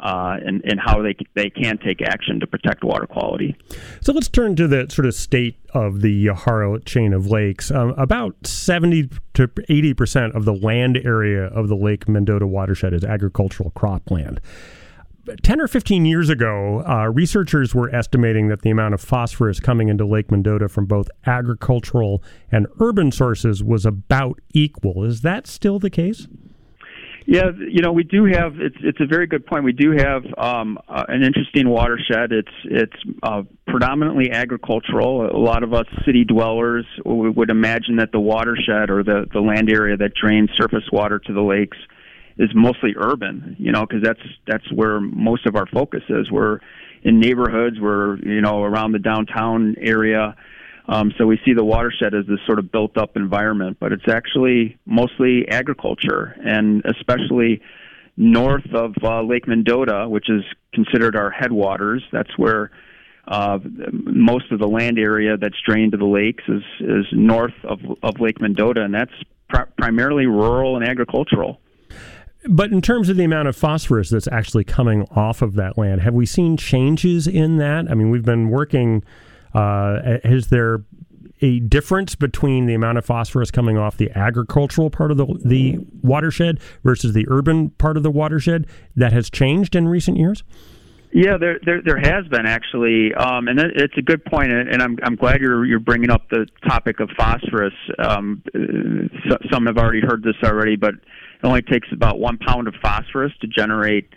[0.00, 3.56] uh, and, and how they, they can take action to protect water quality.
[4.00, 7.70] So let's turn to the sort of state of the Yahara chain of lakes.
[7.70, 13.04] Um, about 70 to 80% of the land area of the Lake Mendota watershed is
[13.04, 14.38] agricultural cropland.
[15.42, 19.88] 10 or 15 years ago, uh, researchers were estimating that the amount of phosphorus coming
[19.88, 25.04] into Lake Mendota from both agricultural and urban sources was about equal.
[25.04, 26.26] Is that still the case?
[27.30, 28.54] Yeah, you know, we do have.
[28.58, 29.62] It's it's a very good point.
[29.62, 32.32] We do have um, uh, an interesting watershed.
[32.32, 35.30] It's it's uh, predominantly agricultural.
[35.30, 39.70] A lot of us city dwellers would imagine that the watershed or the the land
[39.70, 41.78] area that drains surface water to the lakes
[42.36, 43.54] is mostly urban.
[43.60, 46.32] You know, because that's that's where most of our focus is.
[46.32, 46.58] We're
[47.04, 47.76] in neighborhoods.
[47.80, 50.34] We're you know around the downtown area.
[50.90, 54.08] Um, so we see the watershed as this sort of built up environment, but it's
[54.08, 57.62] actually mostly agriculture, and especially
[58.16, 60.42] north of uh, Lake Mendota, which is
[60.74, 62.02] considered our headwaters.
[62.10, 62.72] That's where
[63.28, 63.60] uh,
[63.92, 68.18] most of the land area that's drained to the lakes is is north of of
[68.18, 69.14] Lake Mendota, and that's
[69.48, 71.60] pr- primarily rural and agricultural.
[72.48, 76.00] But in terms of the amount of phosphorus that's actually coming off of that land,
[76.00, 77.88] have we seen changes in that?
[77.88, 79.04] I mean, we've been working
[79.54, 80.84] uh, is there
[81.42, 85.78] a difference between the amount of phosphorus coming off the agricultural part of the the
[86.02, 90.44] watershed versus the urban part of the watershed that has changed in recent years?
[91.12, 94.96] Yeah, there there, there has been actually, um, and it's a good point, and I'm
[95.02, 97.74] I'm glad you're you're bringing up the topic of phosphorus.
[97.98, 98.44] Um,
[99.50, 101.00] some have already heard this already, but it
[101.42, 104.10] only takes about one pound of phosphorus to generate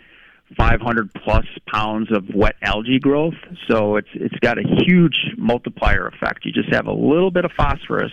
[0.56, 3.34] 500 plus pounds of wet algae growth.
[3.68, 6.44] So it's it's got a huge multiplier effect.
[6.44, 8.12] You just have a little bit of phosphorus,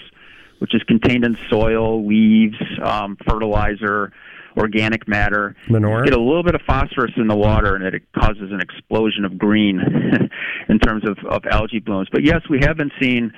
[0.60, 4.12] which is contained in soil, leaves, um, fertilizer,
[4.58, 5.56] organic matter.
[5.70, 6.04] Manure.
[6.04, 9.38] Get a little bit of phosphorus in the water, and it causes an explosion of
[9.38, 9.80] green
[10.70, 12.08] in terms of, of algae blooms.
[12.12, 13.32] But yes, we have been seeing.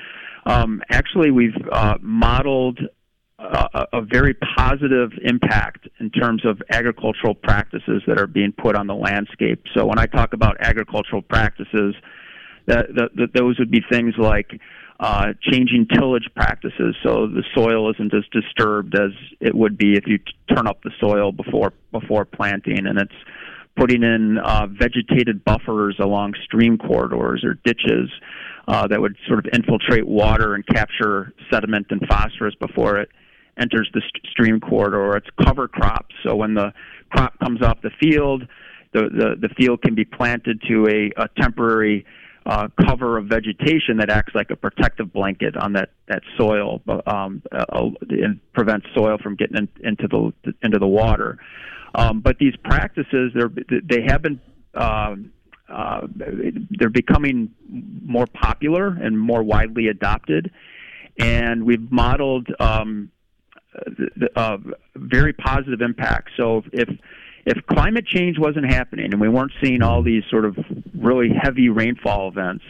[0.46, 2.80] Um, actually, we've uh, modeled
[3.44, 8.96] a, very positive impact in terms of agricultural practices that are being put on the
[8.96, 9.64] landscape.
[9.76, 11.96] So when I talk about agricultural practices,
[12.66, 14.60] that, that, those would be things like
[15.00, 20.08] uh, changing tillage practices so the soil isn't as disturbed as it would be if
[20.08, 23.12] you t- turn up the soil before before planting, and it's
[23.76, 28.10] putting in uh, vegetated buffers along stream corridors or ditches
[28.68, 33.10] uh, that would sort of infiltrate water and capture sediment and phosphorus before it
[33.60, 35.02] enters the st- stream corridor.
[35.02, 36.16] Or it's cover crops.
[36.24, 36.74] So when the
[37.10, 38.48] crop comes off the field,
[38.94, 42.06] the, the, the field can be planted to a, a temporary
[42.46, 47.42] uh, cover of vegetation that acts like a protective blanket on that, that soil um,
[47.52, 47.66] uh,
[48.10, 51.38] and prevents soil from getting in, into the into the water.
[51.96, 54.42] Um, but these practices, they're, they have been
[54.74, 55.32] um,
[55.70, 56.02] uh,
[56.72, 57.52] they're becoming
[58.06, 60.52] more popular and more widely adopted,
[61.18, 63.10] and we've modeled um,
[64.36, 64.58] uh,
[64.96, 66.30] very positive impact.
[66.38, 66.90] So if
[67.46, 70.58] if climate change wasn't happening and we weren't seeing all these sort of
[70.98, 72.64] really heavy rainfall events,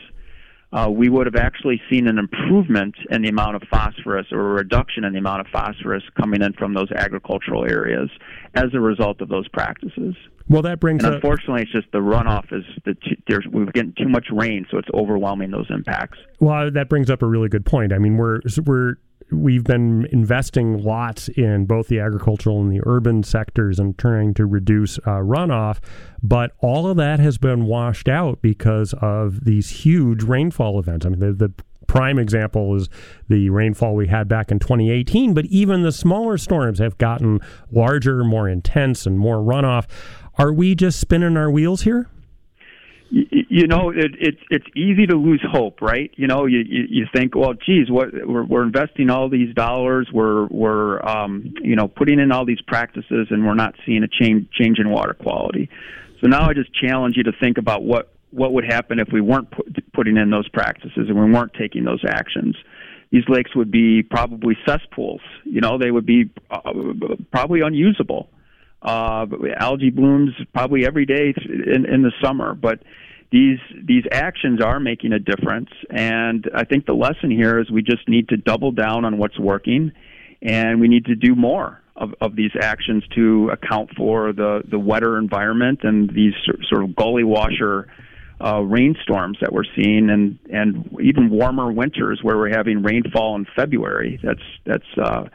[0.71, 4.53] uh, we would have actually seen an improvement in the amount of phosphorus or a
[4.53, 8.09] reduction in the amount of phosphorus coming in from those agricultural areas
[8.55, 10.15] as a result of those practices.
[10.49, 11.03] Well, that brings.
[11.03, 12.95] And unfortunately, it's just the runoff is the
[13.27, 16.17] there's we're getting too much rain, so it's overwhelming those impacts.
[16.39, 17.93] Well, that brings up a really good point.
[17.93, 18.95] I mean, we're we're
[19.31, 24.45] we've been investing lots in both the agricultural and the urban sectors and trying to
[24.45, 25.79] reduce uh, runoff,
[26.21, 31.05] but all of that has been washed out because of these huge rainfall events.
[31.05, 31.53] I mean, the, the
[31.87, 32.89] prime example is
[33.27, 37.39] the rainfall we had back in 2018, but even the smaller storms have gotten
[37.71, 39.85] larger, more intense, and more runoff.
[40.37, 42.09] Are we just spinning our wheels here?
[43.13, 46.09] you, know, it, it's it's easy to lose hope, right?
[46.15, 50.09] You know, you you, you think, well, geez, what we're, we're investing all these dollars,
[50.11, 54.07] we're we're um, you know putting in all these practices, and we're not seeing a
[54.07, 55.69] change change in water quality.
[56.21, 59.21] So now I just challenge you to think about what what would happen if we
[59.21, 62.55] weren't put, putting in those practices and we weren't taking those actions.
[63.11, 65.21] These lakes would be probably cesspools.
[65.43, 66.73] You know, they would be uh,
[67.31, 68.29] probably unusable.
[68.83, 69.25] Uh,
[69.57, 72.79] algae blooms probably every day in, in the summer, but
[73.31, 75.69] these these actions are making a difference.
[75.89, 79.39] And i think the lesson here is we just need to double down on what's
[79.39, 79.91] working
[80.43, 84.79] and we need to do more of, of these actions to account for the the
[84.79, 86.33] wetter environment and these
[86.69, 87.87] sort of gully washer
[88.43, 93.45] uh, rainstorms that we're seeing and and even warmer winters where we're having rainfall in
[93.55, 94.19] February.
[94.23, 95.25] That's that's uh,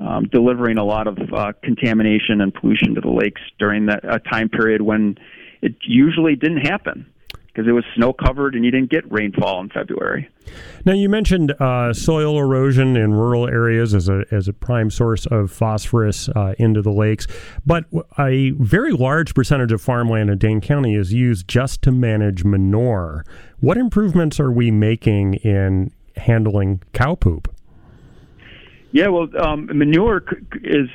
[0.00, 4.18] um, delivering a lot of uh, contamination and pollution to the lakes during that a
[4.18, 5.18] time period when
[5.62, 7.06] it usually didn't happen
[7.46, 10.28] because it was snow covered and you didn't get rainfall in February.
[10.84, 15.26] Now you mentioned uh, soil erosion in rural areas as a as a prime source
[15.26, 17.26] of phosphorus uh, into the lakes,
[17.66, 17.84] but
[18.18, 23.24] a very large percentage of farmland in Dane County is used just to manage manure.
[23.58, 27.52] What improvements are we making in handling cow poop?
[28.92, 30.24] Yeah, well, um, manure
[30.64, 30.88] is,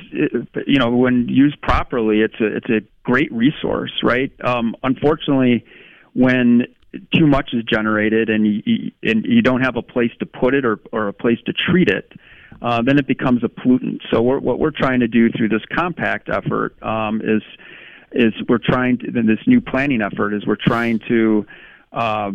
[0.66, 4.30] you know, when used properly, it's a it's a great resource, right?
[4.44, 5.64] Um, unfortunately,
[6.12, 6.66] when
[7.14, 10.64] too much is generated and you, and you don't have a place to put it
[10.64, 12.12] or, or a place to treat it,
[12.62, 14.00] uh, then it becomes a pollutant.
[14.10, 17.42] So we're, what we're trying to do through this compact effort um, is
[18.12, 21.46] is we're trying to this new planning effort is we're trying to
[21.96, 22.30] uh,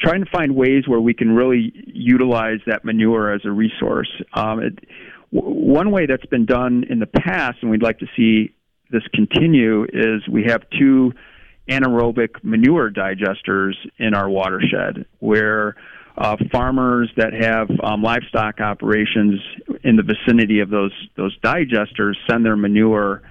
[0.00, 4.10] trying to find ways where we can really utilize that manure as a resource.
[4.34, 4.78] Um, it,
[5.32, 8.52] w- one way that's been done in the past, and we'd like to see
[8.90, 11.12] this continue, is we have two
[11.68, 15.76] anaerobic manure digesters in our watershed where
[16.18, 19.40] uh, farmers that have um, livestock operations
[19.84, 23.22] in the vicinity of those those digesters send their manure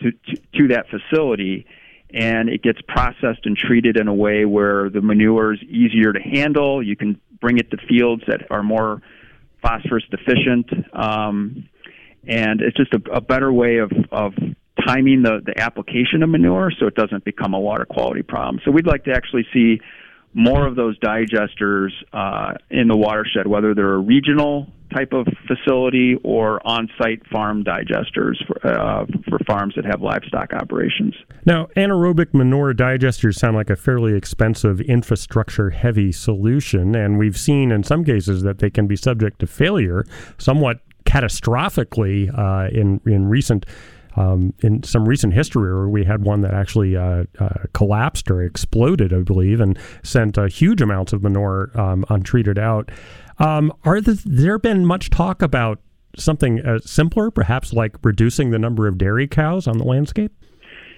[0.00, 1.66] to, to, to that facility
[2.12, 6.20] and it gets processed and treated in a way where the manure is easier to
[6.20, 6.82] handle.
[6.82, 9.02] You can bring it to fields that are more
[9.62, 11.68] phosphorus deficient, um,
[12.26, 14.32] and it's just a, a better way of, of
[14.86, 18.60] timing the, the application of manure so it doesn't become a water quality problem.
[18.64, 19.80] So we'd like to actually see
[20.32, 26.16] more of those digesters uh, in the watershed, whether they're a regional type of facility
[26.24, 31.14] or on-site farm digesters for, uh, for farms that have livestock operations.
[31.46, 37.84] Now, anaerobic manure digesters sound like a fairly expensive infrastructure-heavy solution, and we've seen in
[37.84, 40.04] some cases that they can be subject to failure
[40.38, 43.66] somewhat catastrophically uh, in in recent
[44.20, 48.42] um, in some recent history where we had one that actually uh, uh, collapsed or
[48.42, 52.90] exploded, I believe, and sent huge amounts of manure um, untreated out.
[53.38, 55.80] Um, are the, there been much talk about
[56.16, 60.32] something uh, simpler, perhaps like reducing the number of dairy cows on the landscape?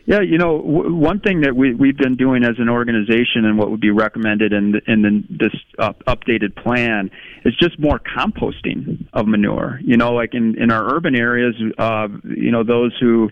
[0.05, 3.57] Yeah, you know, w- one thing that we we've been doing as an organization, and
[3.57, 7.11] what would be recommended in the, in the, this uh, updated plan,
[7.45, 9.79] is just more composting of manure.
[9.85, 13.31] You know, like in in our urban areas, uh, you know, those who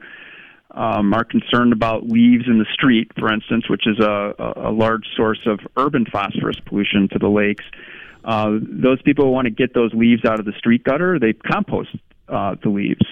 [0.70, 5.06] um, are concerned about leaves in the street, for instance, which is a, a large
[5.16, 7.64] source of urban phosphorus pollution to the lakes.
[8.24, 11.32] Uh, those people who want to get those leaves out of the street gutter, they
[11.32, 11.88] compost
[12.28, 13.04] uh, the leaves.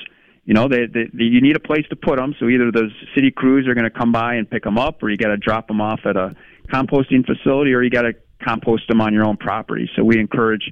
[0.48, 2.34] You know, they, they, they, you need a place to put them.
[2.40, 5.10] So either those city crews are going to come by and pick them up, or
[5.10, 6.34] you got to drop them off at a
[6.72, 9.90] composting facility, or you got to compost them on your own property.
[9.94, 10.70] So we encourage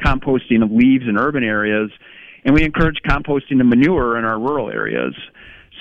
[0.00, 1.90] composting of leaves in urban areas,
[2.44, 5.16] and we encourage composting of manure in our rural areas.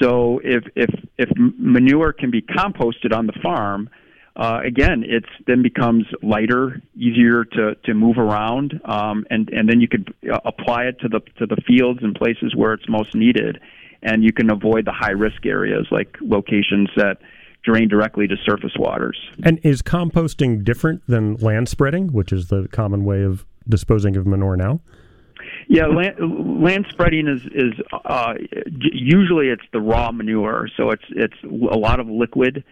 [0.02, 0.90] So if if
[1.20, 3.92] if manure can be composted on the farm,
[4.36, 9.80] uh, again, it's then becomes lighter, easier to, to move around, um, and and then
[9.80, 13.16] you could uh, apply it to the to the fields and places where it's most
[13.16, 13.60] needed,
[14.04, 17.20] and you can avoid the high risk areas like locations that
[17.64, 19.18] drain directly to surface waters.
[19.44, 24.28] And is composting different than land spreading, which is the common way of disposing of
[24.28, 24.82] manure now?
[25.68, 27.74] Yeah, land, land spreading is is
[28.04, 28.34] uh,
[28.92, 32.66] usually it's the raw manure, so it's it's a lot of liquid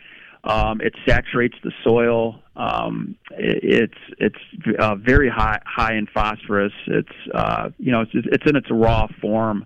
[0.43, 2.39] um, it saturates the soil.
[2.55, 6.73] Um, it, it's it's uh, very high high in phosphorus.
[6.87, 9.65] It's uh, you know it's it's in its raw form.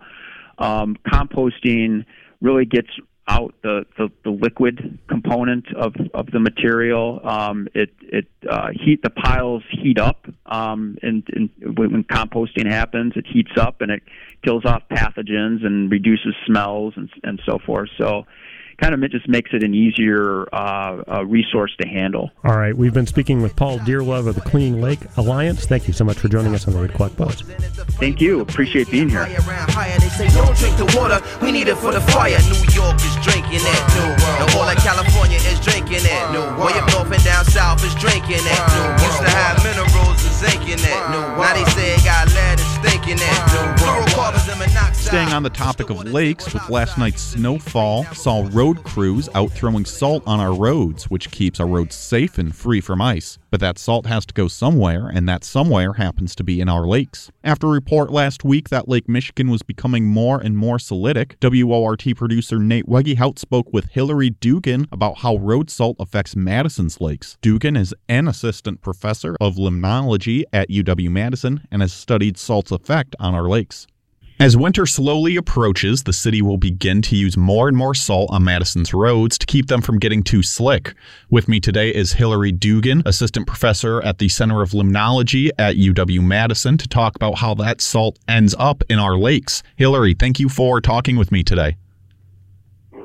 [0.60, 2.06] Um, composting
[2.42, 2.90] really gets
[3.28, 7.20] out the, the, the liquid component of, of the material.
[7.24, 13.14] Um, it it uh, heat the piles heat up, um, and, and when composting happens,
[13.16, 14.04] it heats up and it
[14.44, 17.90] kills off pathogens and reduces smells and and so forth.
[17.98, 18.26] So
[18.78, 22.32] kind of it just makes it an easier uh, uh, resource to handle.
[22.44, 25.66] All right, we've been speaking with Paul Dearlove of the Clean Lake Alliance.
[25.66, 27.42] Thank you so much for joining us on the 8 O'Clock Buzz.
[27.98, 28.42] Thank you.
[28.42, 29.26] Appreciate being here.
[29.26, 32.38] They say don't drink the water, we need it for the fire.
[32.46, 33.82] New York is drinking it.
[33.98, 36.22] New all of California is drinking it.
[36.32, 38.62] New way up north and down south is drinking it.
[38.74, 41.02] New used to have minerals and zinc in it.
[41.10, 41.87] New now they say
[45.18, 49.84] Staying on the topic of lakes, with last night's snowfall, saw road crews out throwing
[49.84, 53.40] salt on our roads, which keeps our roads safe and free from ice.
[53.50, 56.86] But that salt has to go somewhere, and that somewhere happens to be in our
[56.86, 57.32] lakes.
[57.44, 62.16] After a report last week that Lake Michigan was becoming more and more salitic, WORT
[62.16, 67.40] producer Nate Wegehout spoke with Hillary Dugan about how road salt affects Madison's lakes.
[67.42, 73.16] Dugan is an assistant professor of limnology at UW Madison and has studied salt's effect
[73.20, 73.88] on our lakes.
[74.40, 78.44] As winter slowly approaches, the city will begin to use more and more salt on
[78.44, 80.94] Madison's roads to keep them from getting too slick.
[81.32, 86.22] With me today is Hillary Dugan, assistant professor at the Center of Limnology at UW
[86.22, 89.64] Madison, to talk about how that salt ends up in our lakes.
[89.76, 91.76] Hillary, thank you for talking with me today.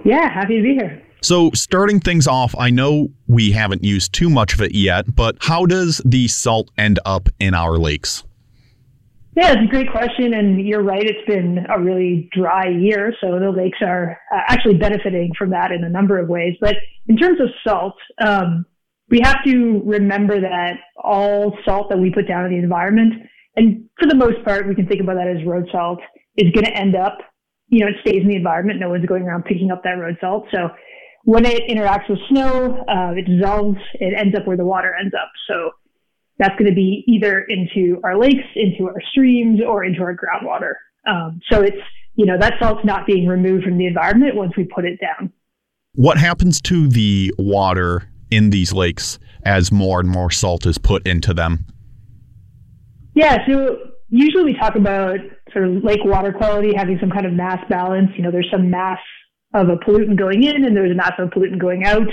[0.05, 1.03] Yeah, happy to be here.
[1.23, 5.37] So, starting things off, I know we haven't used too much of it yet, but
[5.41, 8.23] how does the salt end up in our lakes?
[9.35, 11.03] Yeah, it's a great question, and you're right.
[11.03, 15.73] It's been a really dry year, so the lakes are uh, actually benefiting from that
[15.73, 16.55] in a number of ways.
[16.61, 16.77] But
[17.07, 18.67] in terms of salt, um,
[19.09, 23.15] we have to remember that all salt that we put down in the environment,
[23.57, 26.01] and for the most part, we can think about that as road salt,
[26.37, 27.19] is going to end up,
[27.69, 28.81] you know, it stays in the environment.
[28.81, 30.47] No one's going around picking up that road salt.
[30.53, 30.69] So
[31.25, 35.15] when it interacts with snow, uh, it dissolves, it ends up where the water ends
[35.15, 35.31] up.
[35.49, 35.71] So
[36.43, 40.73] that's going to be either into our lakes, into our streams, or into our groundwater.
[41.07, 41.77] Um, so it's,
[42.17, 45.33] you know, that salt's not being removed from the environment once we put it down.
[45.95, 51.07] What happens to the water in these lakes as more and more salt is put
[51.07, 51.67] into them?
[53.15, 53.77] Yeah, so
[54.09, 55.19] usually we talk about
[55.53, 58.11] sort of lake water quality having some kind of mass balance.
[58.17, 58.99] You know, there's some mass
[59.55, 62.09] of a pollutant going in and there's a mass of a pollutant going out.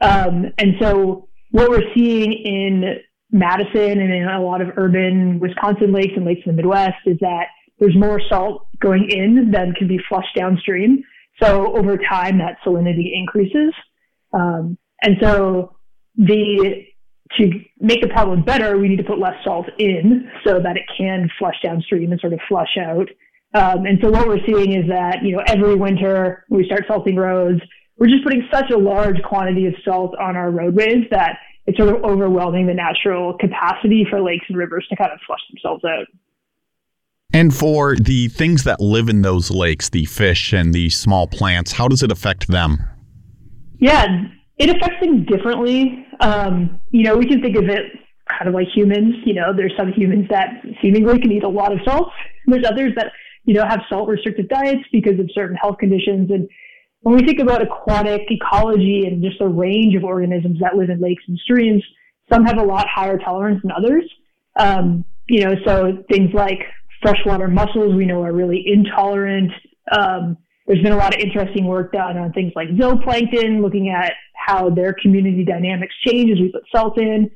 [0.00, 2.98] Um, and so what we're seeing in
[3.30, 7.18] Madison and in a lot of urban Wisconsin lakes and lakes in the Midwest is
[7.20, 7.46] that
[7.78, 11.02] there's more salt going in than can be flushed downstream.
[11.42, 13.74] So over time, that salinity increases.
[14.32, 15.76] Um, and so
[16.16, 16.84] the
[17.38, 17.50] to
[17.80, 21.28] make the problem better, we need to put less salt in so that it can
[21.38, 23.08] flush downstream and sort of flush out.
[23.52, 27.16] Um, and so what we're seeing is that you know every winter we start salting
[27.16, 27.60] roads,
[27.98, 31.94] we're just putting such a large quantity of salt on our roadways that it's sort
[31.94, 36.06] of overwhelming the natural capacity for lakes and rivers to kind of flush themselves out.
[37.32, 41.72] And for the things that live in those lakes, the fish and the small plants,
[41.72, 42.78] how does it affect them?
[43.78, 44.06] Yeah,
[44.58, 46.06] it affects them differently.
[46.20, 47.82] Um, you know, we can think of it
[48.28, 49.16] kind of like humans.
[49.24, 52.08] You know, there's some humans that seemingly can eat a lot of salt.
[52.46, 53.12] There's others that,
[53.44, 56.30] you know, have salt restricted diets because of certain health conditions.
[56.30, 56.48] And
[57.06, 61.00] when we think about aquatic ecology and just the range of organisms that live in
[61.00, 61.80] lakes and streams,
[62.32, 64.02] some have a lot higher tolerance than others.
[64.56, 66.58] Um, you know, so things like
[67.00, 69.52] freshwater mussels we know are really intolerant.
[69.96, 70.36] Um,
[70.66, 74.68] there's been a lot of interesting work done on things like zooplankton, looking at how
[74.68, 77.30] their community dynamics change as we put salt in.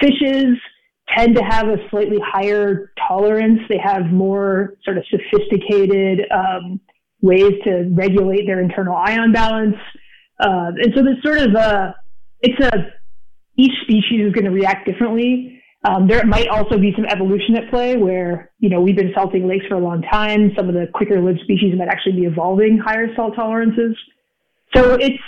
[0.00, 0.56] Fishes
[1.16, 3.58] tend to have a slightly higher tolerance.
[3.68, 6.78] They have more sort of sophisticated um,
[7.20, 9.76] ways to regulate their internal ion balance.
[10.40, 11.94] Uh, and so there's sort of a,
[12.40, 12.92] it's a,
[13.56, 15.60] each species is going to react differently.
[15.84, 19.46] Um, there might also be some evolution at play where, you know, we've been salting
[19.46, 20.52] lakes for a long time.
[20.56, 23.96] Some of the quicker lived species might actually be evolving higher salt tolerances.
[24.74, 25.22] So it's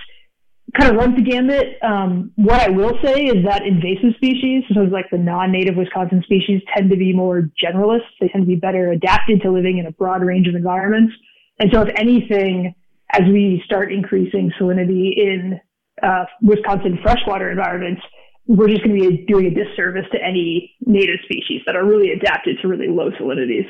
[0.79, 1.79] kind of runs the gambit.
[1.83, 6.63] Um, what I will say is that invasive species, so like the non-native Wisconsin species,
[6.75, 8.11] tend to be more generalists.
[8.21, 11.13] They tend to be better adapted to living in a broad range of environments.
[11.61, 12.75] And so if anything,
[13.13, 15.61] as we start increasing salinity in
[16.03, 18.01] uh, Wisconsin freshwater environments,
[18.47, 22.11] we're just going to be doing a disservice to any native species that are really
[22.11, 23.67] adapted to really low salinities.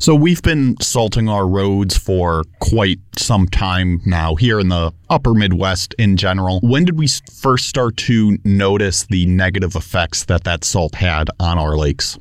[0.00, 5.34] So we've been salting our roads for quite some time now here in the upper
[5.34, 6.60] Midwest in general.
[6.62, 11.58] When did we first start to notice the negative effects that that salt had on
[11.58, 12.16] our lakes?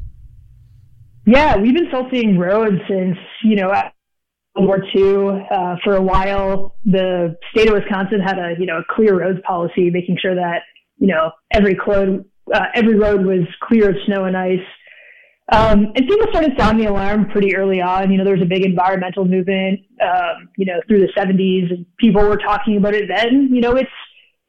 [1.27, 3.71] Yeah, we've been salting roads since, you know,
[4.59, 5.47] World War II.
[5.51, 9.39] Uh, for a while, the state of Wisconsin had a, you know, a clear roads
[9.45, 10.61] policy, making sure that,
[10.97, 14.59] you know, every, clone, uh, every road was clear of snow and ice
[15.49, 18.11] um, and people started sounding the alarm pretty early on.
[18.11, 21.85] You know, there was a big environmental movement, um, you know, through the 70s, and
[21.97, 23.49] people were talking about it then.
[23.51, 23.89] You know, it's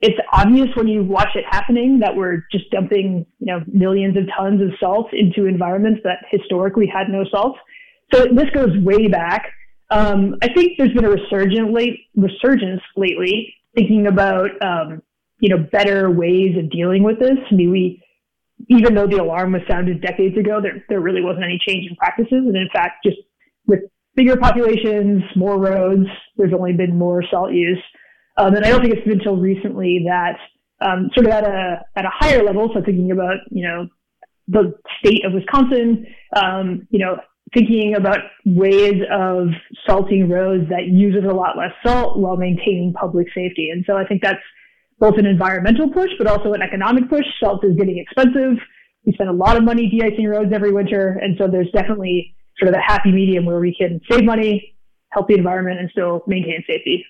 [0.00, 4.24] it's obvious when you watch it happening that we're just dumping, you know, millions of
[4.36, 7.56] tons of salt into environments that historically had no salt.
[8.12, 9.52] So this goes way back.
[9.90, 15.02] Um, I think there's been a resurgence late resurgence lately, thinking about um,
[15.40, 17.38] you know better ways of dealing with this.
[17.50, 18.02] I mean, we
[18.68, 21.96] even though the alarm was sounded decades ago, there, there really wasn't any change in
[21.96, 22.32] practices.
[22.32, 23.18] And in fact, just
[23.66, 23.80] with
[24.14, 27.82] bigger populations, more roads, there's only been more salt use.
[28.36, 30.36] Um, and I don't think it's been until recently that
[30.80, 33.88] um, sort of at a at a higher level, so thinking about you know
[34.46, 37.16] the state of Wisconsin, um, you know
[37.54, 39.48] thinking about ways of
[39.86, 43.70] salting roads that uses a lot less salt while maintaining public safety.
[43.72, 44.42] And so I think that's
[44.98, 47.24] both an environmental push, but also an economic push.
[47.40, 48.58] Salt is getting expensive.
[49.04, 51.18] We spend a lot of money de-icing roads every winter.
[51.22, 54.74] And so there's definitely sort of a happy medium where we can save money,
[55.10, 57.04] help the environment, and still maintain safety.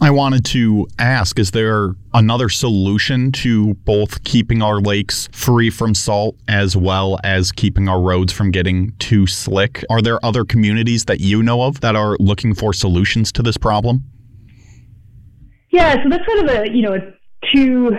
[0.00, 5.92] I wanted to ask is there another solution to both keeping our lakes free from
[5.92, 9.84] salt as well as keeping our roads from getting too slick?
[9.90, 13.56] Are there other communities that you know of that are looking for solutions to this
[13.56, 14.04] problem?
[15.70, 17.00] Yeah, so that's kind of a you know a
[17.52, 17.90] two.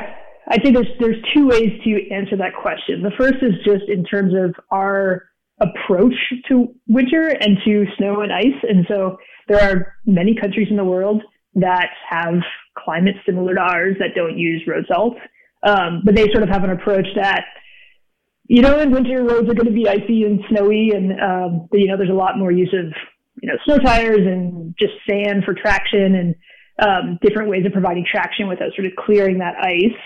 [0.47, 3.03] I think there's there's two ways to answer that question.
[3.03, 5.25] The first is just in terms of our
[5.59, 6.15] approach
[6.47, 9.17] to winter and to snow and ice, and so
[9.49, 11.21] there are many countries in the world
[11.55, 12.35] that have
[12.77, 15.15] climates similar to ours that don't use road salt,
[15.63, 17.45] um, but they sort of have an approach that
[18.49, 21.85] you know, in winter roads are going to be icy and snowy, and um, you
[21.85, 22.91] know, there's a lot more use of
[23.41, 26.35] you know snow tires and just sand for traction and
[26.81, 29.99] um, different ways of providing traction without sort of clearing that ice.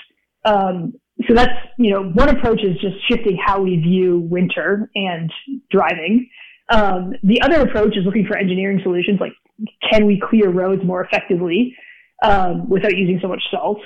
[0.43, 0.93] Um,
[1.27, 5.31] so that's, you know, one approach is just shifting how we view winter and
[5.71, 6.27] driving.
[6.69, 9.33] Um, the other approach is looking for engineering solutions like
[9.91, 11.75] can we clear roads more effectively
[12.23, 13.79] um, without using so much salt?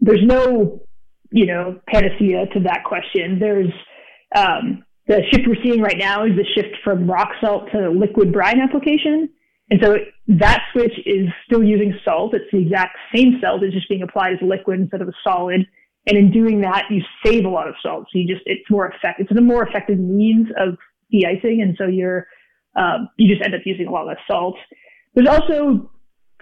[0.00, 0.82] There's no,
[1.30, 3.38] you know, panacea to that question.
[3.38, 3.72] There's
[4.34, 8.32] um, the shift we're seeing right now is the shift from rock salt to liquid
[8.32, 9.28] brine application.
[9.70, 9.96] And so
[10.28, 12.34] that switch is still using salt.
[12.34, 13.62] It's the exact same salt.
[13.62, 15.66] It's just being applied as a liquid instead of a solid.
[16.06, 18.06] And in doing that, you save a lot of salt.
[18.12, 19.26] So you just, it's more effective.
[19.30, 20.76] It's a more effective means of
[21.10, 21.62] de-icing.
[21.62, 22.26] And so you're,
[22.76, 24.56] um, you just end up using a lot less salt.
[25.14, 25.90] There's also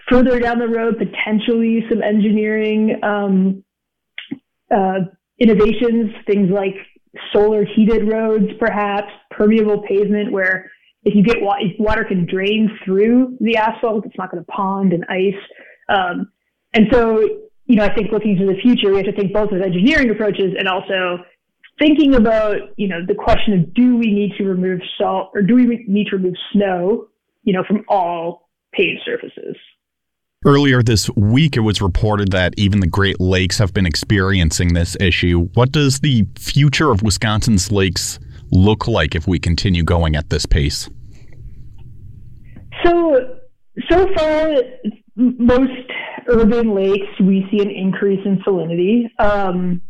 [0.09, 3.63] further down the road, potentially some engineering, um,
[4.73, 5.05] uh,
[5.39, 6.75] innovations, things like
[7.33, 10.71] solar heated roads, perhaps permeable pavement where
[11.03, 14.93] if you get if water can drain through the asphalt, it's not going to pond
[14.93, 15.41] and ice.
[15.89, 16.31] Um,
[16.73, 17.19] and so,
[17.65, 20.09] you know, I think looking to the future, we have to think both of engineering
[20.11, 21.23] approaches and also
[21.79, 25.55] thinking about, you know, the question of do we need to remove salt or do
[25.55, 27.07] we need to remove snow,
[27.43, 28.40] you know, from all
[28.73, 29.55] paved surfaces?
[30.43, 34.97] Earlier this week, it was reported that even the Great Lakes have been experiencing this
[34.99, 35.49] issue.
[35.53, 38.19] What does the future of Wisconsin's lakes
[38.51, 40.89] look like if we continue going at this pace?
[42.83, 43.37] So,
[43.89, 44.55] so far,
[45.15, 45.91] most
[46.27, 49.09] urban lakes, we see an increase in salinity.
[49.19, 49.81] Um,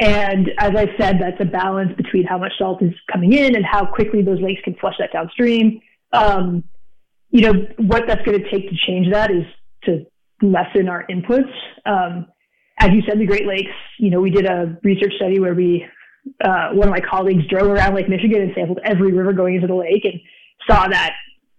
[0.00, 3.64] and as I said, that's a balance between how much salt is coming in and
[3.64, 5.80] how quickly those lakes can flush that downstream.
[6.12, 6.64] Um,
[7.30, 9.44] you know, what that's going to take to change that is
[9.84, 10.06] to
[10.42, 11.52] lessen our inputs.
[11.86, 12.26] Um,
[12.78, 15.84] as you said, the Great Lakes, you know, we did a research study where we
[16.44, 19.66] uh, one of my colleagues drove around Lake Michigan and sampled every river going into
[19.66, 20.20] the lake and
[20.68, 21.12] saw that,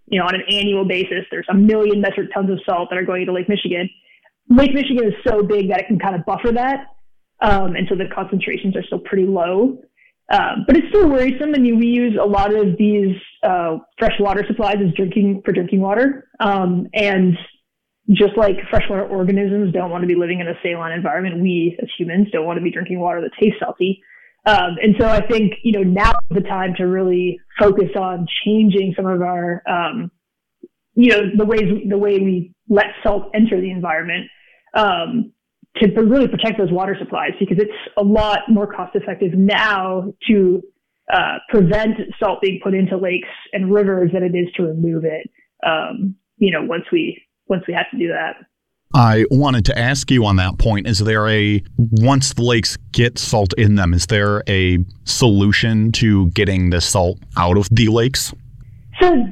[0.07, 3.05] you know, on an annual basis, there's a million metric tons of salt that are
[3.05, 3.89] going into Lake Michigan.
[4.49, 6.87] Lake Michigan is so big that it can kind of buffer that.
[7.41, 9.79] Um, and so the concentrations are still pretty low.
[10.31, 11.51] Um, but it's still worrisome.
[11.51, 15.81] Mean, we use a lot of these uh, fresh water supplies as drinking for drinking
[15.81, 17.37] water, um, and
[18.09, 21.89] just like freshwater organisms don't want to be living in a saline environment, we as
[21.97, 24.01] humans don't want to be drinking water that tastes salty.
[24.45, 28.25] Um, and so I think you know now is the time to really focus on
[28.45, 30.11] changing some of our um,
[30.95, 34.27] you know the ways the way we let salt enter the environment
[34.73, 35.33] um,
[35.77, 40.61] to really protect those water supplies because it's a lot more cost effective now to
[41.13, 45.29] uh, prevent salt being put into lakes and rivers than it is to remove it.
[45.65, 48.45] Um, you know, once we once we have to do that.
[48.93, 50.87] I wanted to ask you on that point.
[50.87, 56.29] Is there a, once the lakes get salt in them, is there a solution to
[56.31, 58.33] getting the salt out of the lakes?
[58.99, 59.27] So,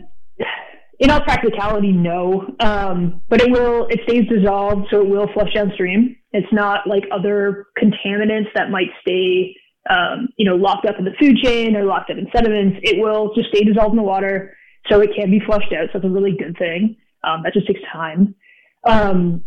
[1.00, 2.54] in all practicality, no.
[2.60, 6.18] Um, but it will, it stays dissolved, so it will flush downstream.
[6.34, 9.56] It's not like other contaminants that might stay,
[9.90, 12.80] um, you know, locked up in the food chain or locked up in sediments.
[12.84, 14.56] It will just stay dissolved in the water,
[14.90, 15.88] so it can be flushed out.
[15.92, 16.98] So it's a really good thing.
[17.24, 18.36] Um, that just takes time.
[18.86, 19.44] Um,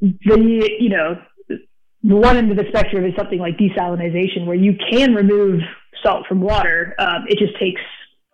[0.00, 1.16] the you know
[1.48, 5.60] the one end of the spectrum is something like desalination, where you can remove
[6.02, 6.94] salt from water.
[6.98, 7.80] Um, it just takes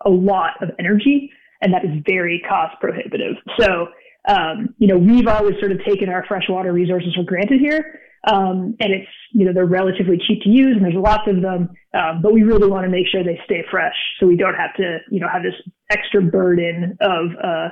[0.05, 1.31] a lot of energy,
[1.61, 3.35] and that is very cost prohibitive.
[3.59, 3.87] So
[4.27, 7.99] um, you know, we've always sort of taken our freshwater resources for granted here.
[8.27, 11.69] Um, and it's, you know, they're relatively cheap to use and there's lots of them.
[11.93, 14.75] Um, but we really want to make sure they stay fresh so we don't have
[14.75, 15.53] to, you know, have this
[15.89, 17.69] extra burden of, uh,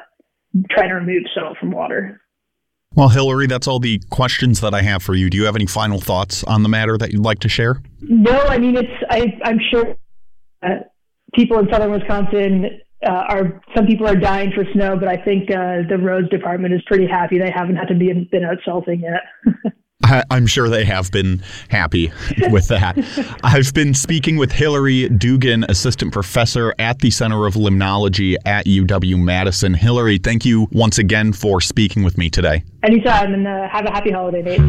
[0.71, 2.21] trying to remove salt from water.
[2.95, 5.29] Well, Hillary, that's all the questions that I have for you.
[5.29, 7.81] Do you have any final thoughts on the matter that you'd like to share?
[8.01, 9.97] No, I mean, it's, I, I'm sure
[10.63, 10.69] uh,
[11.35, 15.51] people in southern Wisconsin uh, are some people are dying for snow, but I think
[15.51, 17.37] uh, the roads department is pretty happy.
[17.37, 19.73] They haven't had to be been out salting yet.
[20.29, 22.11] I'm sure they have been happy
[22.49, 22.97] with that.
[23.43, 29.19] I've been speaking with Hillary Dugan, assistant professor at the Center of Limnology at UW
[29.19, 29.73] Madison.
[29.73, 32.63] Hillary, thank you once again for speaking with me today.
[32.83, 34.59] Anytime, and uh, have a happy holiday, Nate.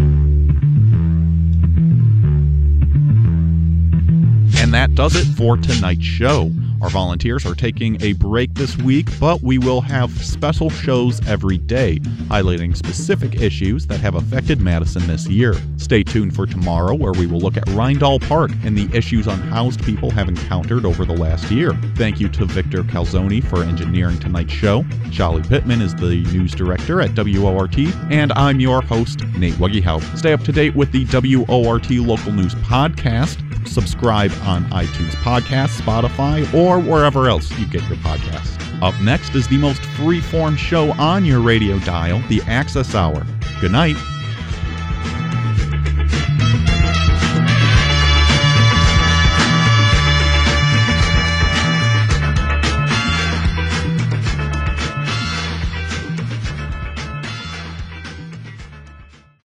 [4.61, 6.51] And that does it for tonight's show.
[6.81, 11.59] Our volunteers are taking a break this week, but we will have special shows every
[11.59, 11.99] day,
[12.29, 15.55] highlighting specific issues that have affected Madison this year.
[15.77, 19.83] Stay tuned for tomorrow, where we will look at Reindahl Park and the issues unhoused
[19.85, 21.73] people have encountered over the last year.
[21.97, 24.85] Thank you to Victor Calzoni for engineering tonight's show.
[25.11, 27.79] Charlie Pittman is the news director at WORT,
[28.11, 30.17] and I'm your host, Nate Wuggyhout.
[30.17, 33.45] Stay up to date with the WORT Local News Podcast.
[33.67, 38.59] Subscribe on iTunes Podcast, Spotify, or or wherever else you get your podcasts.
[38.83, 43.27] Up next is the most free form show on your radio dial, the Access Hour.
[43.61, 43.97] Good night.